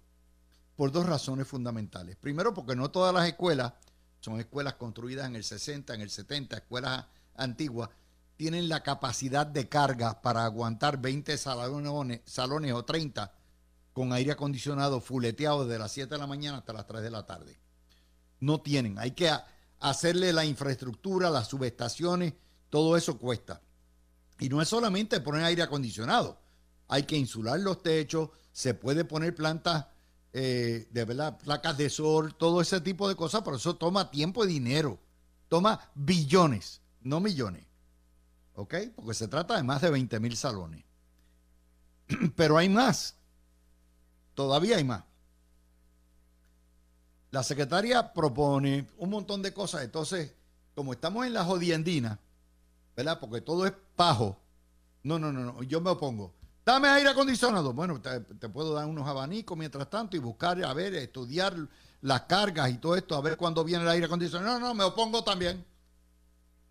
por 0.75 0.91
dos 0.91 1.07
razones 1.07 1.47
fundamentales. 1.47 2.15
Primero, 2.15 2.53
porque 2.53 2.75
no 2.75 2.91
todas 2.91 3.11
las 3.11 3.27
escuelas, 3.27 3.73
son 4.19 4.39
escuelas 4.39 4.75
construidas 4.75 5.25
en 5.25 5.35
el 5.35 5.43
60, 5.43 5.95
en 5.95 6.01
el 6.01 6.11
70, 6.11 6.57
escuelas 6.57 7.07
antiguas, 7.33 7.89
tienen 8.37 8.69
la 8.69 8.83
capacidad 8.83 9.45
de 9.45 9.69
carga 9.69 10.21
para 10.21 10.45
aguantar 10.45 11.01
20 11.01 11.37
salones, 11.37 12.73
o 12.73 12.85
30 12.85 13.33
con 13.93 14.11
aire 14.13 14.33
acondicionado 14.33 14.99
fuleteado 14.99 15.65
desde 15.65 15.79
las 15.79 15.91
7 15.91 16.09
de 16.13 16.17
la 16.17 16.27
mañana 16.27 16.57
hasta 16.57 16.73
las 16.73 16.85
3 16.85 17.01
de 17.01 17.11
la 17.11 17.25
tarde. 17.25 17.57
No 18.39 18.61
tienen. 18.61 18.99
Hay 18.99 19.11
que 19.11 19.31
hacerle 19.79 20.33
la 20.33 20.45
infraestructura, 20.45 21.29
las 21.29 21.47
subestaciones, 21.47 22.33
todo 22.69 22.97
eso 22.97 23.17
cuesta. 23.17 23.61
Y 24.39 24.49
no 24.49 24.61
es 24.61 24.67
solamente 24.67 25.21
poner 25.21 25.45
aire 25.45 25.63
acondicionado, 25.63 26.41
hay 26.87 27.03
que 27.03 27.15
insular 27.15 27.59
los 27.59 27.81
techos, 27.81 28.29
se 28.51 28.73
puede 28.73 29.05
poner 29.05 29.33
plantas 29.33 29.85
eh, 30.37 30.89
de 30.91 31.05
verdad, 31.05 31.37
placas 31.37 31.77
de 31.77 31.89
sol, 31.89 32.35
todo 32.35 32.59
ese 32.59 32.81
tipo 32.81 33.07
de 33.07 33.15
cosas, 33.15 33.41
pero 33.45 33.55
eso 33.55 33.77
toma 33.77 34.11
tiempo 34.11 34.43
y 34.43 34.49
dinero, 34.49 34.99
toma 35.47 35.79
billones, 35.95 36.81
no 36.99 37.21
millones. 37.21 37.65
¿Ok? 38.55 38.75
Porque 38.95 39.13
se 39.13 39.27
trata 39.27 39.57
de 39.57 39.63
más 39.63 39.81
de 39.81 39.89
20 39.89 40.19
mil 40.19 40.35
salones. 40.35 40.83
Pero 42.35 42.57
hay 42.57 42.69
más, 42.69 43.15
todavía 44.33 44.77
hay 44.77 44.83
más. 44.83 45.03
La 47.31 47.43
secretaria 47.43 48.13
propone 48.13 48.87
un 48.97 49.09
montón 49.09 49.41
de 49.41 49.53
cosas, 49.53 49.83
entonces, 49.83 50.33
como 50.73 50.93
estamos 50.93 51.25
en 51.25 51.33
la 51.33 51.43
jodiendina, 51.43 52.17
¿verdad? 52.95 53.19
Porque 53.19 53.41
todo 53.41 53.65
es 53.65 53.73
pajo. 53.95 54.37
No, 55.03 55.19
no, 55.19 55.31
no, 55.31 55.41
no, 55.41 55.63
yo 55.63 55.81
me 55.81 55.89
opongo. 55.89 56.33
Dame 56.65 56.87
aire 56.87 57.09
acondicionado. 57.09 57.73
Bueno, 57.73 58.01
te, 58.01 58.21
te 58.21 58.49
puedo 58.49 58.73
dar 58.73 58.85
unos 58.85 59.07
abanicos 59.07 59.57
mientras 59.57 59.89
tanto 59.89 60.15
y 60.15 60.19
buscar, 60.19 60.63
a 60.63 60.73
ver, 60.73 60.95
estudiar 60.95 61.55
las 62.01 62.21
cargas 62.21 62.69
y 62.69 62.77
todo 62.77 62.95
esto, 62.95 63.15
a 63.15 63.21
ver 63.21 63.35
cuándo 63.35 63.63
viene 63.63 63.83
el 63.83 63.89
aire 63.89 64.05
acondicionado. 64.05 64.59
No, 64.59 64.67
no, 64.67 64.73
me 64.73 64.83
opongo 64.83 65.23
también. 65.23 65.63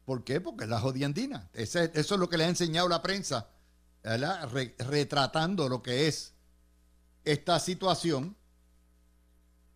¿Por 0.04 0.23
qué? 0.25 0.40
Porque 0.40 0.64
es 0.64 0.70
la 0.70 0.80
jodiendina. 0.80 1.49
Ese- 1.54 1.90
eso 1.94 2.14
es 2.14 2.20
lo 2.20 2.28
que 2.28 2.37
le 2.37 2.44
ha 2.44 2.49
enseñado 2.49 2.88
la 2.88 3.00
prensa, 3.02 3.49
retratando 4.02 5.68
lo 5.68 5.82
que 5.82 6.08
es 6.08 6.34
esta 7.25 7.58
situación. 7.58 8.37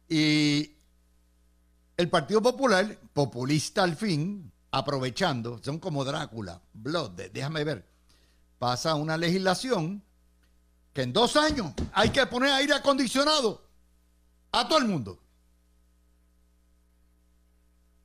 Y 0.08 0.76
el 1.96 2.08
Partido 2.10 2.42
Popular, 2.42 2.98
populista 3.12 3.82
al 3.82 3.96
fin, 3.96 4.52
aprovechando, 4.70 5.60
son 5.62 5.78
como 5.78 6.04
Drácula, 6.04 6.60
Blood, 6.74 7.12
déjame 7.32 7.64
ver, 7.64 7.88
pasa 8.58 8.94
una 8.94 9.16
legislación 9.16 10.02
que 10.92 11.02
en 11.02 11.12
dos 11.12 11.36
años 11.36 11.72
hay 11.92 12.10
que 12.10 12.26
poner 12.26 12.50
aire 12.50 12.74
acondicionado 12.74 13.62
a 14.52 14.68
todo 14.68 14.78
el 14.78 14.84
mundo. 14.86 15.18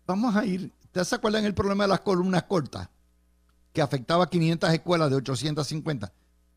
Vamos 0.06 0.36
a 0.36 0.46
ir, 0.46 0.72
¿ustedes 0.94 1.08
se 1.08 1.16
acuerdan 1.16 1.44
el 1.44 1.56
problema 1.56 1.86
de 1.86 1.88
las 1.88 2.02
columnas 2.02 2.44
cortas? 2.44 2.88
Que 3.74 3.82
afectaba 3.82 4.26
a 4.26 4.30
500 4.30 4.72
escuelas 4.72 5.10
de 5.10 5.16
850. 5.16 6.14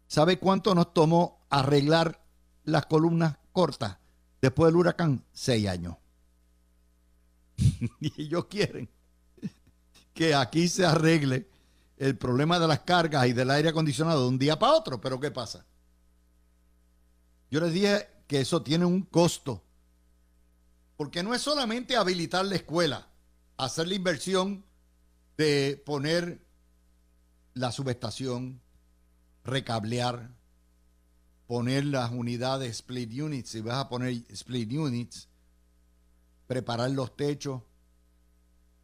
¿Sabe 0.07 0.39
cuánto 0.39 0.75
nos 0.75 0.93
tomó 0.93 1.41
arreglar 1.49 2.23
las 2.65 2.85
columnas 2.85 3.39
cortas 3.53 3.97
después 4.43 4.69
del 4.69 4.77
huracán? 4.77 5.25
Seis 5.33 5.67
años. 5.67 5.97
y 8.01 8.23
ellos 8.25 8.45
quieren 8.45 8.91
que 10.13 10.35
aquí 10.35 10.69
se 10.69 10.85
arregle 10.85 11.49
el 11.97 12.19
problema 12.19 12.59
de 12.59 12.69
las 12.69 12.81
cargas 12.81 13.27
y 13.29 13.33
del 13.33 13.51
aire 13.51 13.71
acondicionado 13.71 14.21
de 14.21 14.29
un 14.29 14.39
día 14.39 14.59
para 14.59 14.75
otro. 14.75 15.01
Pero 15.01 15.19
¿qué 15.19 15.31
pasa? 15.31 15.65
Yo 17.51 17.59
les 17.61 17.73
dije 17.73 18.07
que 18.27 18.41
eso 18.41 18.63
tiene 18.63 18.85
un 18.85 19.01
costo. 19.01 19.63
Porque 20.99 21.23
no 21.23 21.33
es 21.33 21.41
solamente 21.41 21.97
habilitar 21.97 22.45
la 22.45 22.57
escuela, 22.57 23.09
hacer 23.57 23.89
la 23.89 23.95
inversión 23.95 24.65
de 25.37 25.83
poner 25.85 26.47
la 27.55 27.73
subestación, 27.73 28.61
recablear, 29.45 30.31
poner 31.47 31.85
las 31.85 32.11
unidades 32.11 32.71
split 32.77 33.21
units, 33.21 33.51
si 33.51 33.61
vas 33.61 33.77
a 33.77 33.89
poner 33.89 34.25
split 34.31 34.73
units, 34.73 35.29
preparar 36.47 36.91
los 36.91 37.17
techos, 37.17 37.63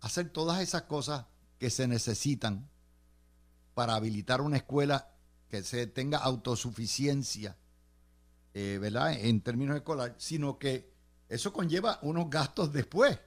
hacer 0.01 0.31
todas 0.31 0.61
esas 0.61 0.83
cosas 0.83 1.27
que 1.59 1.71
se 1.71 1.87
necesitan 1.87 2.69
para 3.75 3.95
habilitar 3.95 4.41
una 4.41 4.57
escuela 4.57 5.13
que 5.49 5.63
se 5.63 5.87
tenga 5.87 6.19
autosuficiencia, 6.19 7.57
eh, 8.55 8.79
¿verdad? 8.81 9.13
En 9.13 9.41
términos 9.43 9.77
escolares, 9.77 10.17
sino 10.19 10.59
que 10.59 10.93
eso 11.29 11.53
conlleva 11.53 11.99
unos 12.03 12.29
gastos 12.31 12.73
después. 12.73 13.19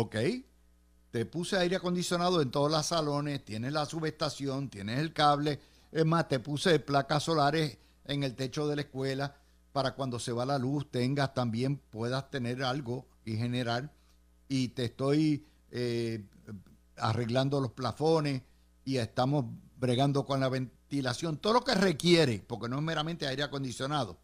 ¿Ok? 0.00 0.14
Te 1.10 1.26
puse 1.26 1.56
aire 1.56 1.74
acondicionado 1.74 2.40
en 2.40 2.52
todos 2.52 2.70
los 2.70 2.86
salones, 2.86 3.44
tienes 3.44 3.72
la 3.72 3.84
subestación, 3.84 4.68
tienes 4.68 5.00
el 5.00 5.12
cable, 5.12 5.58
es 5.90 6.04
más, 6.04 6.28
te 6.28 6.38
puse 6.38 6.78
placas 6.78 7.24
solares 7.24 7.78
en 8.04 8.22
el 8.22 8.36
techo 8.36 8.68
de 8.68 8.76
la 8.76 8.82
escuela 8.82 9.34
para 9.72 9.96
cuando 9.96 10.20
se 10.20 10.30
va 10.30 10.46
la 10.46 10.56
luz 10.56 10.88
tengas 10.88 11.34
también, 11.34 11.78
puedas 11.78 12.30
tener 12.30 12.62
algo 12.62 13.08
y 13.24 13.36
generar. 13.36 13.92
Y 14.46 14.68
te 14.68 14.84
estoy 14.84 15.44
eh, 15.72 16.24
arreglando 16.96 17.60
los 17.60 17.72
plafones 17.72 18.42
y 18.84 18.98
estamos 18.98 19.46
bregando 19.80 20.24
con 20.24 20.38
la 20.38 20.48
ventilación. 20.48 21.38
Todo 21.38 21.54
lo 21.54 21.64
que 21.64 21.74
requiere, 21.74 22.38
porque 22.46 22.68
no 22.68 22.76
es 22.76 22.82
meramente 22.82 23.26
aire 23.26 23.42
acondicionado, 23.42 24.16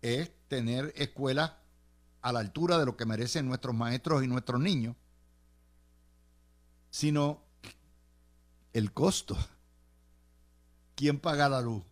es 0.00 0.30
tener 0.48 0.94
escuelas 0.96 1.52
a 2.26 2.32
la 2.32 2.40
altura 2.40 2.76
de 2.76 2.84
lo 2.84 2.96
que 2.96 3.06
merecen 3.06 3.46
nuestros 3.46 3.72
maestros 3.72 4.24
y 4.24 4.26
nuestros 4.26 4.60
niños, 4.60 4.96
sino 6.90 7.40
el 8.72 8.92
costo. 8.92 9.36
¿Quién 10.96 11.20
paga 11.20 11.48
la 11.48 11.60
luz? 11.60 11.84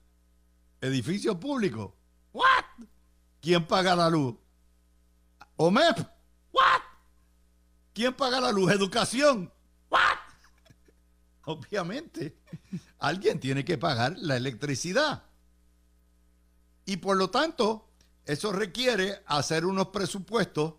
¿Edificio 0.81 1.39
público? 1.39 1.95
¿What? 2.33 2.65
¿Quién 3.41 3.65
paga 3.65 3.95
la 3.95 4.11
luz? 4.11 4.35
¿OMEP? 5.55 5.99
¿What? 6.53 6.83
¿Quién 7.93 8.13
paga 8.13 8.41
la 8.41 8.51
luz? 8.51 8.73
¿Educación? 8.73 9.53
¿What? 9.89 10.19
Obviamente, 11.45 12.41
alguien 12.99 13.39
tiene 13.39 13.65
que 13.65 13.79
pagar 13.79 14.17
la 14.19 14.37
electricidad. 14.37 15.23
Y 16.87 16.97
por 16.97 17.17
lo 17.17 17.31
tanto, 17.31 17.89
eso 18.27 18.53
requiere 18.53 19.23
hacer 19.27 19.67
unos 19.67 19.89
presupuestos 19.89 20.75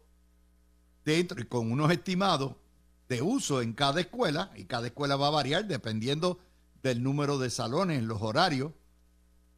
dentro 1.03 1.39
y 1.39 1.45
con 1.45 1.71
unos 1.71 1.91
estimados 1.91 2.55
de 3.07 3.21
uso 3.21 3.61
en 3.61 3.73
cada 3.73 4.01
escuela, 4.01 4.51
y 4.55 4.65
cada 4.65 4.87
escuela 4.87 5.15
va 5.15 5.27
a 5.27 5.31
variar 5.31 5.65
dependiendo 5.65 6.39
del 6.81 7.03
número 7.03 7.37
de 7.37 7.49
salones, 7.49 8.03
los 8.03 8.21
horarios, 8.21 8.71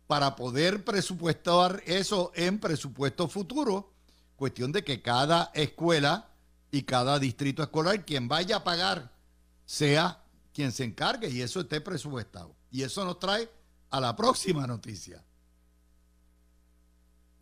para 0.08 0.36
poder 0.36 0.84
presupuestar 0.84 1.82
eso 1.86 2.32
en 2.36 2.60
presupuesto 2.60 3.28
futuro. 3.28 3.94
Cuestión 4.36 4.72
de 4.72 4.84
que 4.84 5.02
cada 5.02 5.52
escuela 5.54 6.30
y 6.72 6.84
cada 6.84 7.20
distrito 7.20 7.64
escolar, 7.64 8.06
quien 8.06 8.28
vaya 8.28 8.58
a 8.58 8.64
pagar, 8.64 9.12
sea 9.66 10.24
quien 10.54 10.72
se 10.72 10.84
encargue 10.84 11.30
y 11.30 11.42
eso 11.42 11.62
esté 11.62 11.82
presupuestado. 11.82 12.56
Y 12.72 12.84
eso 12.84 13.04
nos 13.06 13.20
trae 13.20 13.50
a 13.90 14.00
la 14.00 14.16
próxima 14.16 14.68
noticia. 14.68 15.24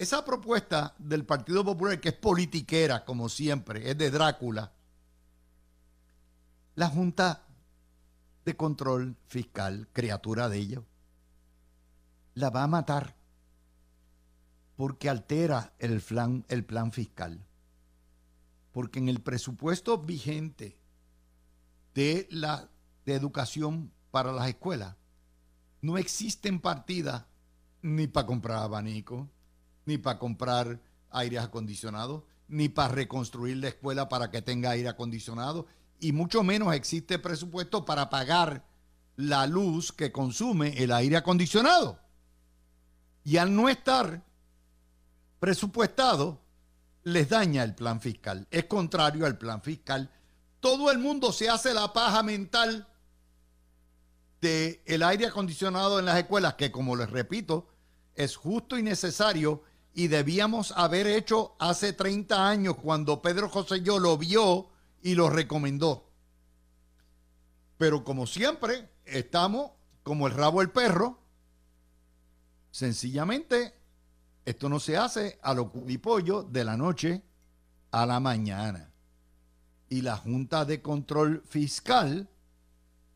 Esa 0.05 0.23
propuesta 0.23 0.93
del 0.99 1.25
Partido 1.25 1.65
Popular, 1.65 1.99
que 1.99 2.09
es 2.09 2.15
politiquera, 2.15 3.03
como 3.05 3.27
siempre, 3.27 3.89
es 3.89 3.97
de 3.97 4.11
Drácula, 4.11 4.71
la 6.75 6.89
Junta 6.89 7.47
de 8.45 8.55
Control 8.55 9.17
Fiscal, 9.25 9.89
criatura 9.93 10.47
de 10.47 10.59
ellos, 10.59 10.83
la 12.35 12.51
va 12.51 12.61
a 12.61 12.67
matar 12.67 13.15
porque 14.75 15.09
altera 15.09 15.73
el 15.79 15.99
plan, 16.01 16.45
el 16.49 16.63
plan 16.63 16.91
fiscal. 16.91 17.43
Porque 18.73 18.99
en 18.99 19.09
el 19.09 19.21
presupuesto 19.21 19.97
vigente 19.97 20.77
de 21.95 22.27
la 22.29 22.69
de 23.05 23.15
educación 23.15 23.91
para 24.11 24.31
las 24.31 24.49
escuelas 24.49 24.97
no 25.81 25.97
existen 25.97 26.59
partidas 26.59 27.25
ni 27.81 28.05
para 28.05 28.27
comprar 28.27 28.59
abanico, 28.59 29.31
ni 29.85 29.97
para 29.97 30.19
comprar 30.19 30.79
aires 31.11 31.41
acondicionados, 31.41 32.23
ni 32.47 32.69
para 32.69 32.93
reconstruir 32.93 33.57
la 33.57 33.69
escuela 33.69 34.09
para 34.09 34.29
que 34.31 34.41
tenga 34.41 34.71
aire 34.71 34.89
acondicionado, 34.89 35.67
y 35.99 36.11
mucho 36.11 36.43
menos 36.43 36.73
existe 36.73 37.19
presupuesto 37.19 37.85
para 37.85 38.09
pagar 38.09 38.65
la 39.15 39.47
luz 39.47 39.91
que 39.91 40.11
consume 40.11 40.83
el 40.83 40.91
aire 40.91 41.17
acondicionado. 41.17 41.99
Y 43.23 43.37
al 43.37 43.55
no 43.55 43.69
estar 43.69 44.23
presupuestado, 45.39 46.41
les 47.03 47.29
daña 47.29 47.63
el 47.63 47.75
plan 47.75 48.01
fiscal. 48.01 48.47
Es 48.51 48.65
contrario 48.65 49.25
al 49.25 49.37
plan 49.37 49.61
fiscal. 49.61 50.11
Todo 50.59 50.91
el 50.91 50.97
mundo 50.97 51.31
se 51.31 51.49
hace 51.49 51.73
la 51.73 51.93
paja 51.93 52.23
mental 52.23 52.87
de 54.41 54.83
el 54.85 55.01
aire 55.03 55.27
acondicionado 55.27 55.99
en 55.99 56.05
las 56.05 56.17
escuelas, 56.17 56.55
que 56.55 56.71
como 56.71 56.95
les 56.95 57.09
repito, 57.09 57.67
es 58.15 58.35
justo 58.35 58.77
y 58.77 58.83
necesario 58.83 59.63
y 59.95 60.09
debíamos 60.09 60.73
haber 60.73 61.07
hecho 61.07 61.55
hace 61.57 61.93
30 61.93 62.47
años 62.47 62.75
cuando 62.75 63.21
Pedro 63.21 63.47
José 63.47 63.81
yo 63.81 63.97
lo 63.97 64.17
vio 64.17 64.67
y 65.01 65.15
lo 65.15 65.29
recomendó. 65.29 66.11
Pero 67.77 68.03
como 68.03 68.27
siempre, 68.27 68.89
estamos 69.05 69.71
como 70.03 70.27
el 70.27 70.33
rabo 70.33 70.59
del 70.59 70.69
perro. 70.69 71.17
Sencillamente, 72.71 73.73
esto 74.43 74.67
no 74.67 74.81
se 74.81 74.97
hace 74.97 75.39
a 75.41 75.53
lo 75.53 75.71
pollo 75.71 76.43
de 76.43 76.65
la 76.65 76.75
noche 76.75 77.23
a 77.91 78.05
la 78.05 78.19
mañana. 78.19 78.91
Y 79.87 80.01
la 80.01 80.17
Junta 80.17 80.65
de 80.65 80.81
Control 80.81 81.41
Fiscal 81.47 82.27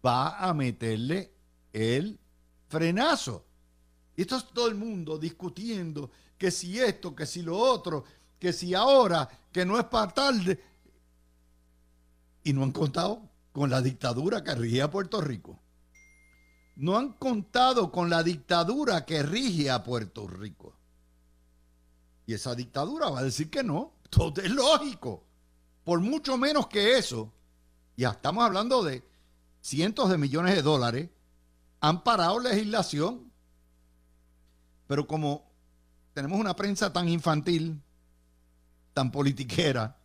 va 0.06 0.38
a 0.38 0.54
meterle 0.54 1.34
el 1.74 2.18
frenazo. 2.70 3.46
Y 4.16 4.22
esto 4.22 4.38
es 4.38 4.48
todo 4.48 4.70
el 4.70 4.76
mundo 4.76 5.18
discutiendo 5.18 6.10
que 6.40 6.50
si 6.50 6.80
esto, 6.80 7.14
que 7.14 7.28
si 7.28 7.44
lo 7.44 7.58
otro, 7.58 8.06
que 8.40 8.54
si 8.54 8.74
ahora, 8.74 9.30
que 9.52 9.66
no 9.66 9.78
es 9.78 9.86
para 9.86 10.12
tarde. 10.12 10.64
Y 12.44 12.54
no 12.54 12.64
han 12.64 12.72
contado 12.72 13.30
con 13.52 13.70
la 13.70 13.82
dictadura 13.82 14.42
que 14.44 14.56
rige 14.56 14.82
a 14.82 14.90
Puerto 14.90 15.20
Rico. 15.20 15.60
No 16.78 16.98
han 16.98 17.12
contado 17.12 17.92
con 17.92 18.10
la 18.10 18.24
dictadura 18.24 19.06
que 19.06 19.22
rige 19.22 19.70
a 19.70 19.84
Puerto 19.84 20.28
Rico. 20.28 20.74
Y 22.26 22.34
esa 22.34 22.56
dictadura 22.56 23.10
va 23.10 23.20
a 23.20 23.24
decir 23.24 23.50
que 23.50 23.64
no. 23.64 23.96
Todo 24.10 24.42
es 24.42 24.50
lógico. 24.50 25.26
Por 25.84 26.00
mucho 26.00 26.38
menos 26.38 26.68
que 26.68 26.98
eso. 26.98 27.34
Ya 27.98 28.12
estamos 28.12 28.46
hablando 28.46 28.82
de 28.82 29.04
cientos 29.60 30.10
de 30.10 30.18
millones 30.18 30.56
de 30.56 30.62
dólares 30.62 31.10
han 31.82 32.02
parado 32.04 32.40
legislación. 32.40 33.30
Pero 34.88 35.06
como 35.06 35.49
tenemos 36.14 36.40
una 36.40 36.56
prensa 36.56 36.92
tan 36.92 37.08
infantil, 37.08 37.82
tan 38.94 39.12
politiquera, 39.12 39.98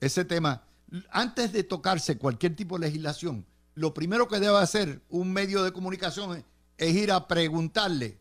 ese 0.00 0.24
tema, 0.24 0.64
antes 1.10 1.52
de 1.52 1.64
tocarse 1.64 2.18
cualquier 2.18 2.56
tipo 2.56 2.78
de 2.78 2.86
legislación, 2.86 3.46
lo 3.74 3.94
primero 3.94 4.28
que 4.28 4.40
debe 4.40 4.58
hacer 4.58 5.02
un 5.08 5.32
medio 5.32 5.62
de 5.62 5.72
comunicación 5.72 6.44
es, 6.76 6.94
ir 6.94 7.12
a 7.12 7.28
preguntarle 7.28 8.18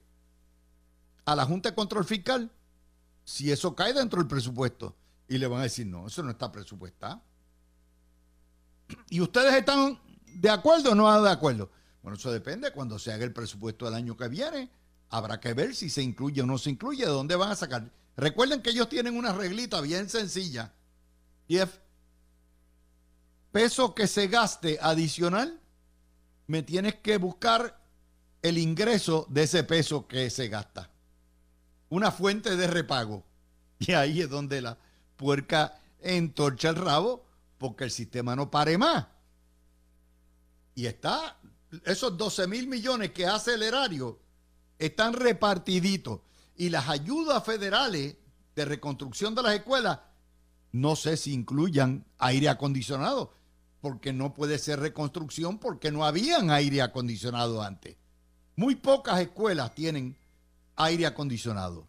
a 1.26 1.36
la 1.36 1.45
Junta 1.45 1.69
de 1.69 1.76
Control 1.76 2.06
Fiscal 2.06 2.52
si 3.24 3.52
eso 3.52 3.76
cae 3.76 3.93
dentro 3.93 4.19
del 4.19 4.28
presupuesto. 4.28 4.95
Y 5.28 5.38
le 5.38 5.47
van 5.47 5.62
a 5.62 5.63
decir, 5.63 5.88
no, 5.88 6.08
eso 6.08 6.21
no 6.24 6.32
está 6.32 6.52
presupuestado. 6.52 7.21
¿Y 9.10 9.21
ustedes 9.21 9.54
están 9.56 10.00
de 10.26 10.50
acuerdo 10.50 10.91
o 10.91 10.95
no 10.95 11.21
de 11.21 11.32
acuerdo? 11.32 11.71
Bueno, 12.04 12.17
eso 12.17 12.32
depende. 12.32 12.71
Cuando 12.71 13.00
se 13.00 13.13
haga 13.13 13.24
el 13.24 13.34
presupuesto 13.34 13.86
del 13.86 13.93
año 13.93 14.17
que 14.17 14.28
viene, 14.28 14.69
habrá 15.12 15.39
que 15.39 15.54
ver 15.54 15.76
si 15.76 15.89
se 15.89 16.02
incluye 16.02 16.41
o 16.41 16.45
no 16.45 16.58
se 16.58 16.71
incluye, 16.71 17.06
de 17.06 17.12
dónde 17.12 17.36
van 17.36 17.52
a 17.52 17.56
sacar. 17.56 17.91
Recuerden 18.15 18.62
que 18.62 18.71
ellos 18.71 18.89
tienen 18.89 19.17
una 19.17 19.34
reglita 19.34 19.82
bien 19.82 20.10
sencilla. 20.10 20.74
Es 21.47 21.67
peso 23.52 23.93
que 23.93 24.08
se 24.08 24.28
gaste 24.28 24.80
adicional, 24.82 25.60
me 26.47 26.63
tienes 26.63 26.95
que 26.95 27.17
buscar 27.17 27.78
el 28.41 28.58
ingreso 28.58 29.28
de 29.30 29.43
ese 29.43 29.63
peso 29.65 30.08
que 30.08 30.30
se 30.30 30.47
gasta. 30.47 30.89
Una 31.89 32.12
fuente 32.12 32.56
de 32.56 32.67
repago. 32.67 33.26
Y 33.80 33.91
ahí 33.93 34.21
es 34.21 34.30
donde 34.30 34.62
la 34.62 34.78
puerca 35.17 35.80
entorcha 36.00 36.69
el 36.69 36.76
rabo 36.78 37.26
porque 37.58 37.84
el 37.84 37.91
sistema 37.91 38.36
no 38.36 38.50
pare 38.50 38.78
más. 38.78 39.08
Y 40.76 40.86
está, 40.86 41.38
esos 41.84 42.15
12 42.15 42.47
mil 42.47 42.67
millones 42.67 43.12
que 43.12 43.26
hace 43.26 43.56
el 43.56 43.63
erario 43.63 44.19
están 44.81 45.13
repartiditos. 45.13 46.21
Y 46.55 46.69
las 46.69 46.89
ayudas 46.89 47.43
federales 47.43 48.17
de 48.55 48.65
reconstrucción 48.65 49.33
de 49.35 49.43
las 49.43 49.55
escuelas, 49.55 49.99
no 50.71 50.95
sé 50.95 51.17
si 51.17 51.33
incluyan 51.33 52.05
aire 52.17 52.49
acondicionado, 52.49 53.33
porque 53.79 54.11
no 54.11 54.33
puede 54.33 54.59
ser 54.59 54.79
reconstrucción 54.79 55.59
porque 55.59 55.91
no 55.91 56.05
habían 56.05 56.49
aire 56.51 56.81
acondicionado 56.81 57.61
antes. 57.61 57.95
Muy 58.55 58.75
pocas 58.75 59.19
escuelas 59.21 59.73
tienen 59.73 60.17
aire 60.75 61.05
acondicionado. 61.05 61.87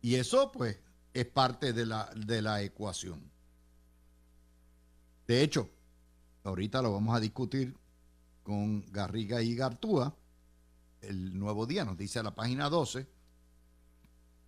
Y 0.00 0.14
eso, 0.14 0.50
pues, 0.52 0.78
es 1.12 1.26
parte 1.26 1.72
de 1.72 1.86
la, 1.86 2.10
de 2.16 2.40
la 2.40 2.62
ecuación. 2.62 3.30
De 5.26 5.42
hecho, 5.42 5.70
ahorita 6.44 6.82
lo 6.82 6.92
vamos 6.92 7.14
a 7.14 7.20
discutir 7.20 7.76
con 8.42 8.84
Garriga 8.90 9.42
y 9.42 9.54
Gartúa. 9.54 10.16
El 11.02 11.38
nuevo 11.38 11.66
día 11.66 11.84
nos 11.84 11.98
dice 11.98 12.20
a 12.20 12.22
la 12.22 12.34
página 12.34 12.70
12 12.70 13.06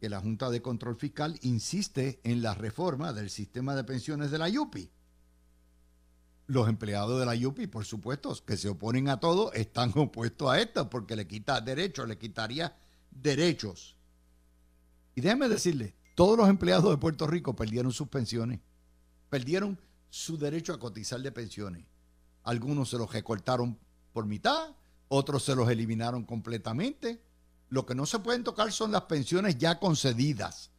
que 0.01 0.09
la 0.09 0.21
Junta 0.21 0.51
de 0.51 0.63
Control 0.63 0.97
Fiscal 0.97 1.39
insiste 1.43 2.21
en 2.23 2.43
la 2.43 2.55
reforma 2.55 3.13
del 3.13 3.29
sistema 3.29 3.75
de 3.75 3.85
pensiones 3.85 4.31
de 4.31 4.39
la 4.39 4.49
YUPI. 4.49 4.91
Los 6.47 6.69
empleados 6.69 7.19
de 7.19 7.27
la 7.27 7.35
YUPI, 7.35 7.67
por 7.67 7.85
supuesto, 7.85 8.37
que 8.45 8.57
se 8.57 8.69
oponen 8.69 9.09
a 9.09 9.19
todo, 9.19 9.53
están 9.53 9.93
opuestos 9.97 10.51
a 10.51 10.61
esto 10.61 10.89
porque 10.89 11.17
le 11.17 11.27
quita 11.27 11.61
derechos, 11.61 12.07
le 12.07 12.19
quitaría 12.19 12.77
derechos. 13.11 13.97
Y 15.17 15.21
déjeme 15.21 15.49
decirle, 15.49 15.97
todos 16.15 16.37
los 16.37 16.49
empleados 16.49 16.91
de 16.91 16.99
Puerto 16.99 17.27
Rico 17.27 17.57
perdieron 17.57 17.93
sus 17.93 18.09
pensiones, 18.09 18.61
perdieron 19.29 19.79
su 20.09 20.39
derecho 20.39 20.73
a 20.73 20.79
cotizar 20.79 21.21
de 21.21 21.33
pensiones. 21.33 21.85
Algunos 22.45 22.91
se 22.91 22.99
los 22.99 23.13
recortaron 23.13 23.79
por 24.13 24.27
mitad, 24.27 24.77
otros 25.15 25.45
se 25.45 25.55
los 25.55 25.69
eliminaron 25.69 26.25
completamente. 26.25 27.23
Lo 27.69 27.87
que 27.87 27.95
no 27.95 28.07
se 28.07 28.19
pueden 28.19 28.45
tocar 28.45 28.73
son 28.73 28.93
las 28.93 29.03
pensiones 29.03 29.59
ya 29.59 29.79
concedidas. 29.79 30.71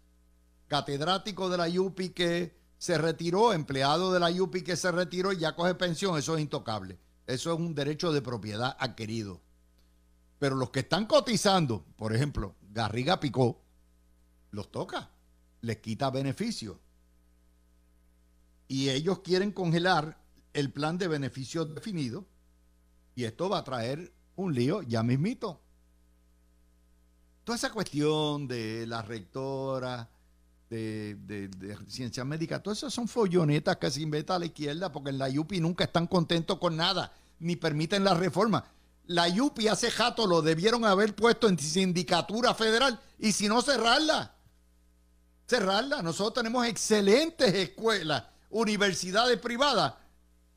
Catedrático 0.68 1.50
de 1.50 1.58
la 1.58 1.82
UPI 1.82 2.10
que 2.10 2.58
se 2.78 2.98
retiró, 2.98 3.54
empleado 3.54 4.12
de 4.12 4.20
la 4.20 4.30
UPI 4.30 4.64
que 4.64 4.76
se 4.76 4.92
retiró 4.92 5.32
y 5.32 5.38
ya 5.38 5.56
coge 5.56 5.76
pensión, 5.76 6.18
eso 6.18 6.36
es 6.36 6.42
intocable. 6.42 7.00
Eso 7.28 7.54
es 7.54 7.60
un 7.60 7.74
derecho 7.74 8.12
de 8.12 8.22
propiedad 8.22 8.76
adquirido. 8.80 9.42
Pero 10.38 10.56
los 10.56 10.70
que 10.70 10.82
están 10.82 11.06
cotizando, 11.06 11.86
por 11.96 12.14
ejemplo, 12.14 12.56
Garriga 12.72 13.20
Picó, 13.20 13.62
los 14.52 14.72
toca, 14.72 15.10
les 15.62 15.78
quita 15.78 16.10
beneficios 16.10 16.78
y 18.68 18.90
ellos 18.90 19.20
quieren 19.20 19.52
congelar 19.52 20.22
el 20.54 20.72
plan 20.72 20.98
de 20.98 21.08
beneficios 21.08 21.74
definido 21.74 22.26
y 23.16 23.24
esto 23.26 23.50
va 23.50 23.60
a 23.60 23.64
traer 23.64 24.14
un 24.36 24.54
lío 24.54 24.82
ya 24.82 25.04
mismito. 25.04 25.62
Toda 27.44 27.58
esa 27.58 27.72
cuestión 27.72 28.48
de 28.48 28.88
la 28.88 29.02
rectora 29.02 30.10
de, 30.70 31.16
de, 31.16 31.78
ciencias 31.88 32.26
médicas, 32.26 32.62
todas 32.64 32.80
esas 32.80 32.94
son 32.94 33.08
follonetas 33.08 33.78
que 33.78 33.92
se 33.92 34.02
inventa 34.02 34.36
a 34.36 34.40
la 34.40 34.46
izquierda 34.46 34.92
porque 34.92 35.12
en 35.12 35.20
la 35.20 35.30
UPI 35.30 35.60
nunca 35.60 35.84
están 35.84 36.08
contentos 36.08 36.58
con 36.58 36.76
nada, 36.76 37.14
ni 37.40 37.56
permiten 37.56 38.04
la 38.04 38.16
reforma. 38.16 38.66
La 39.08 39.28
UPI 39.28 39.68
hace 39.68 39.92
jato 39.92 40.26
lo 40.26 40.42
debieron 40.42 40.84
haber 40.86 41.16
puesto 41.16 41.48
en 41.48 41.60
sindicatura 41.60 42.56
federal 42.56 43.00
y 43.20 43.32
si 43.32 43.48
no 43.48 43.62
cerrarla. 43.62 44.34
Cerrarla. 45.48 46.02
Nosotros 46.02 46.34
tenemos 46.34 46.66
excelentes 46.66 47.54
escuelas 47.54 48.24
universidades 48.50 49.38
privadas 49.40 49.94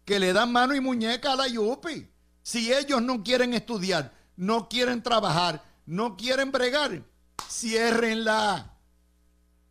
que 0.06 0.18
le 0.18 0.32
dan 0.32 0.50
mano 0.50 0.74
y 0.74 0.80
muñeca 0.80 1.32
a 1.32 1.36
la 1.36 1.48
IUPI. 1.48 2.08
Si 2.48 2.72
ellos 2.72 3.02
no 3.02 3.22
quieren 3.22 3.52
estudiar, 3.52 4.10
no 4.36 4.70
quieren 4.70 5.02
trabajar, 5.02 5.62
no 5.84 6.16
quieren 6.16 6.50
bregar, 6.50 7.02
ciérrenla. 7.46 8.74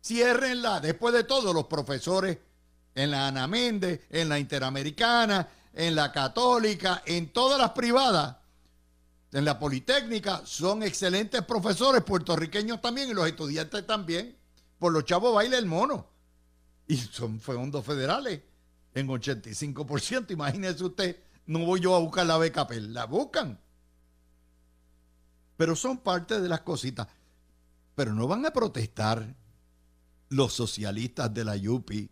Ciérrenla. 0.00 0.78
Después 0.78 1.12
de 1.12 1.24
todo, 1.24 1.52
los 1.52 1.64
profesores 1.64 2.38
en 2.94 3.10
la 3.10 3.26
Ana 3.26 3.48
Méndez, 3.48 4.02
en 4.10 4.28
la 4.28 4.38
Interamericana, 4.38 5.48
en 5.72 5.96
la 5.96 6.12
Católica, 6.12 7.02
en 7.04 7.32
todas 7.32 7.58
las 7.58 7.70
privadas, 7.70 8.36
en 9.32 9.44
la 9.44 9.58
Politécnica, 9.58 10.42
son 10.44 10.84
excelentes 10.84 11.42
profesores 11.42 12.04
puertorriqueños 12.04 12.80
también 12.80 13.10
y 13.10 13.12
los 13.12 13.26
estudiantes 13.26 13.84
también. 13.88 14.36
Por 14.78 14.92
los 14.92 15.04
chavos 15.04 15.34
baila 15.34 15.58
el 15.58 15.66
mono 15.66 16.06
y 16.86 16.96
son 16.96 17.40
fondos 17.40 17.84
federales 17.84 18.40
en 18.94 19.08
85%. 19.08 20.30
Imagínese 20.30 20.84
usted, 20.84 21.27
no 21.48 21.64
voy 21.64 21.80
yo 21.80 21.96
a 21.96 21.98
buscar 21.98 22.26
la 22.26 22.38
beca, 22.38 22.68
la 22.70 23.06
buscan. 23.06 23.58
Pero 25.56 25.74
son 25.74 25.98
parte 25.98 26.40
de 26.40 26.48
las 26.48 26.60
cositas. 26.60 27.08
Pero 27.96 28.14
no 28.14 28.28
van 28.28 28.46
a 28.46 28.52
protestar 28.52 29.34
los 30.28 30.52
socialistas 30.52 31.34
de 31.34 31.44
la 31.44 31.56
YUPI 31.56 32.10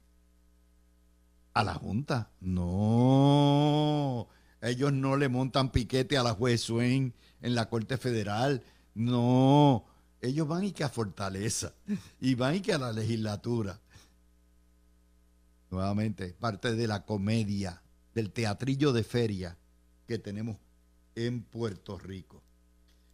a 1.55 1.63
la 1.63 1.75
Junta. 1.75 2.33
No. 2.41 4.27
Ellos 4.61 4.93
no 4.93 5.17
le 5.17 5.29
montan 5.29 5.71
piquete 5.71 6.19
a 6.19 6.25
la 6.25 6.33
juez 6.33 6.63
Swain 6.63 7.15
en 7.41 7.55
la 7.55 7.69
Corte 7.69 7.99
Federal. 7.99 8.65
No. 8.95 9.85
Ellos 10.21 10.49
van 10.49 10.65
y 10.65 10.73
que 10.73 10.83
a 10.83 10.89
Fortaleza. 10.89 11.73
Y 12.21 12.35
van 12.35 12.57
y 12.57 12.61
que 12.61 12.73
a 12.73 12.79
la 12.79 12.93
legislatura 12.93 13.81
nuevamente, 15.71 16.33
parte 16.33 16.75
de 16.75 16.87
la 16.87 17.05
comedia, 17.05 17.83
del 18.17 18.33
teatrillo 18.33 18.95
de 18.95 19.05
feria 19.05 19.59
que 20.09 20.19
tenemos 20.19 20.57
en 21.15 21.43
Puerto 21.43 21.99
Rico. 21.99 22.43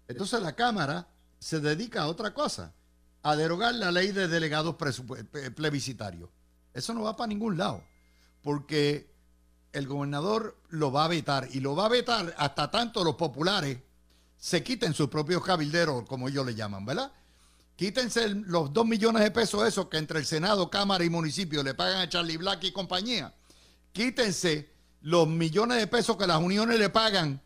Entonces 0.07 0.41
la 0.41 0.55
Cámara 0.55 1.09
se 1.41 1.59
dedica 1.59 2.03
a 2.03 2.07
otra 2.07 2.33
cosa, 2.33 2.73
a 3.25 3.35
derogar 3.35 3.75
la 3.75 3.91
ley 3.91 4.13
de 4.13 4.29
delegados 4.29 4.77
plebiscitarios. 5.57 6.31
Eso 6.73 6.95
no 6.95 7.03
va 7.03 7.17
para 7.17 7.27
ningún 7.27 7.59
lado, 7.59 7.83
porque 8.43 9.13
el 9.73 9.89
gobernador 9.89 10.57
lo 10.69 10.93
va 10.93 11.07
a 11.07 11.09
vetar 11.09 11.49
y 11.51 11.59
lo 11.59 11.75
va 11.75 11.87
a 11.87 11.89
vetar 11.89 12.33
hasta 12.39 12.71
tanto 12.71 13.03
los 13.03 13.17
populares 13.17 13.79
se 14.39 14.63
quiten 14.63 14.95
sus 14.95 15.09
propios 15.09 15.43
cabilderos, 15.43 16.05
como 16.07 16.29
ellos 16.29 16.47
le 16.47 16.55
llaman, 16.55 16.85
¿verdad? 16.85 17.13
Quítense 17.75 18.29
los 18.29 18.73
dos 18.73 18.87
millones 18.87 19.25
de 19.25 19.33
pesos 19.33 19.67
esos 19.67 19.89
que 19.89 19.99
entre 19.99 20.21
el 20.21 20.27
Senado, 20.27 20.71
Cámara 20.71 21.03
y 21.03 21.11
municipio 21.11 21.65
le 21.65 21.75
pagan 21.75 22.03
a 22.03 22.09
Charlie 22.09 22.37
Black 22.37 22.63
y 22.63 22.71
compañía. 22.71 23.35
Quítense 23.93 24.72
los 25.03 25.29
millones 25.29 25.79
de 25.79 25.87
pesos 25.87 26.17
que 26.17 26.27
las 26.27 26.41
uniones 26.41 26.79
le 26.79 26.89
pagan, 26.89 27.41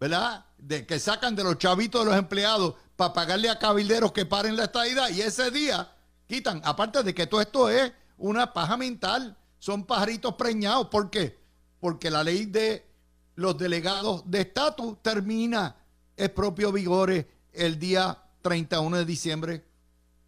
¿verdad? 0.00 0.46
De, 0.56 0.86
que 0.86 0.98
sacan 0.98 1.36
de 1.36 1.44
los 1.44 1.58
chavitos 1.58 2.04
de 2.04 2.10
los 2.10 2.18
empleados 2.18 2.74
para 2.96 3.12
pagarle 3.12 3.50
a 3.50 3.58
cabilderos 3.58 4.12
que 4.12 4.24
paren 4.24 4.56
la 4.56 4.64
estadidad. 4.64 5.10
Y 5.10 5.20
ese 5.20 5.50
día 5.50 5.92
quitan, 6.26 6.62
aparte 6.64 7.02
de 7.02 7.14
que 7.14 7.26
todo 7.26 7.40
esto 7.40 7.68
es 7.68 7.92
una 8.16 8.52
paja 8.52 8.76
mental, 8.76 9.36
son 9.58 9.84
pajaritos 9.84 10.34
preñados. 10.34 10.88
¿Por 10.88 11.10
qué? 11.10 11.38
Porque 11.80 12.10
la 12.10 12.22
ley 12.22 12.46
de 12.46 12.86
los 13.34 13.58
delegados 13.58 14.22
de 14.30 14.42
estatus 14.42 15.02
termina 15.02 15.76
el 16.16 16.30
propio 16.30 16.72
vigor 16.72 17.26
el 17.52 17.78
día 17.78 18.18
31 18.42 18.98
de 18.98 19.04
diciembre 19.04 19.64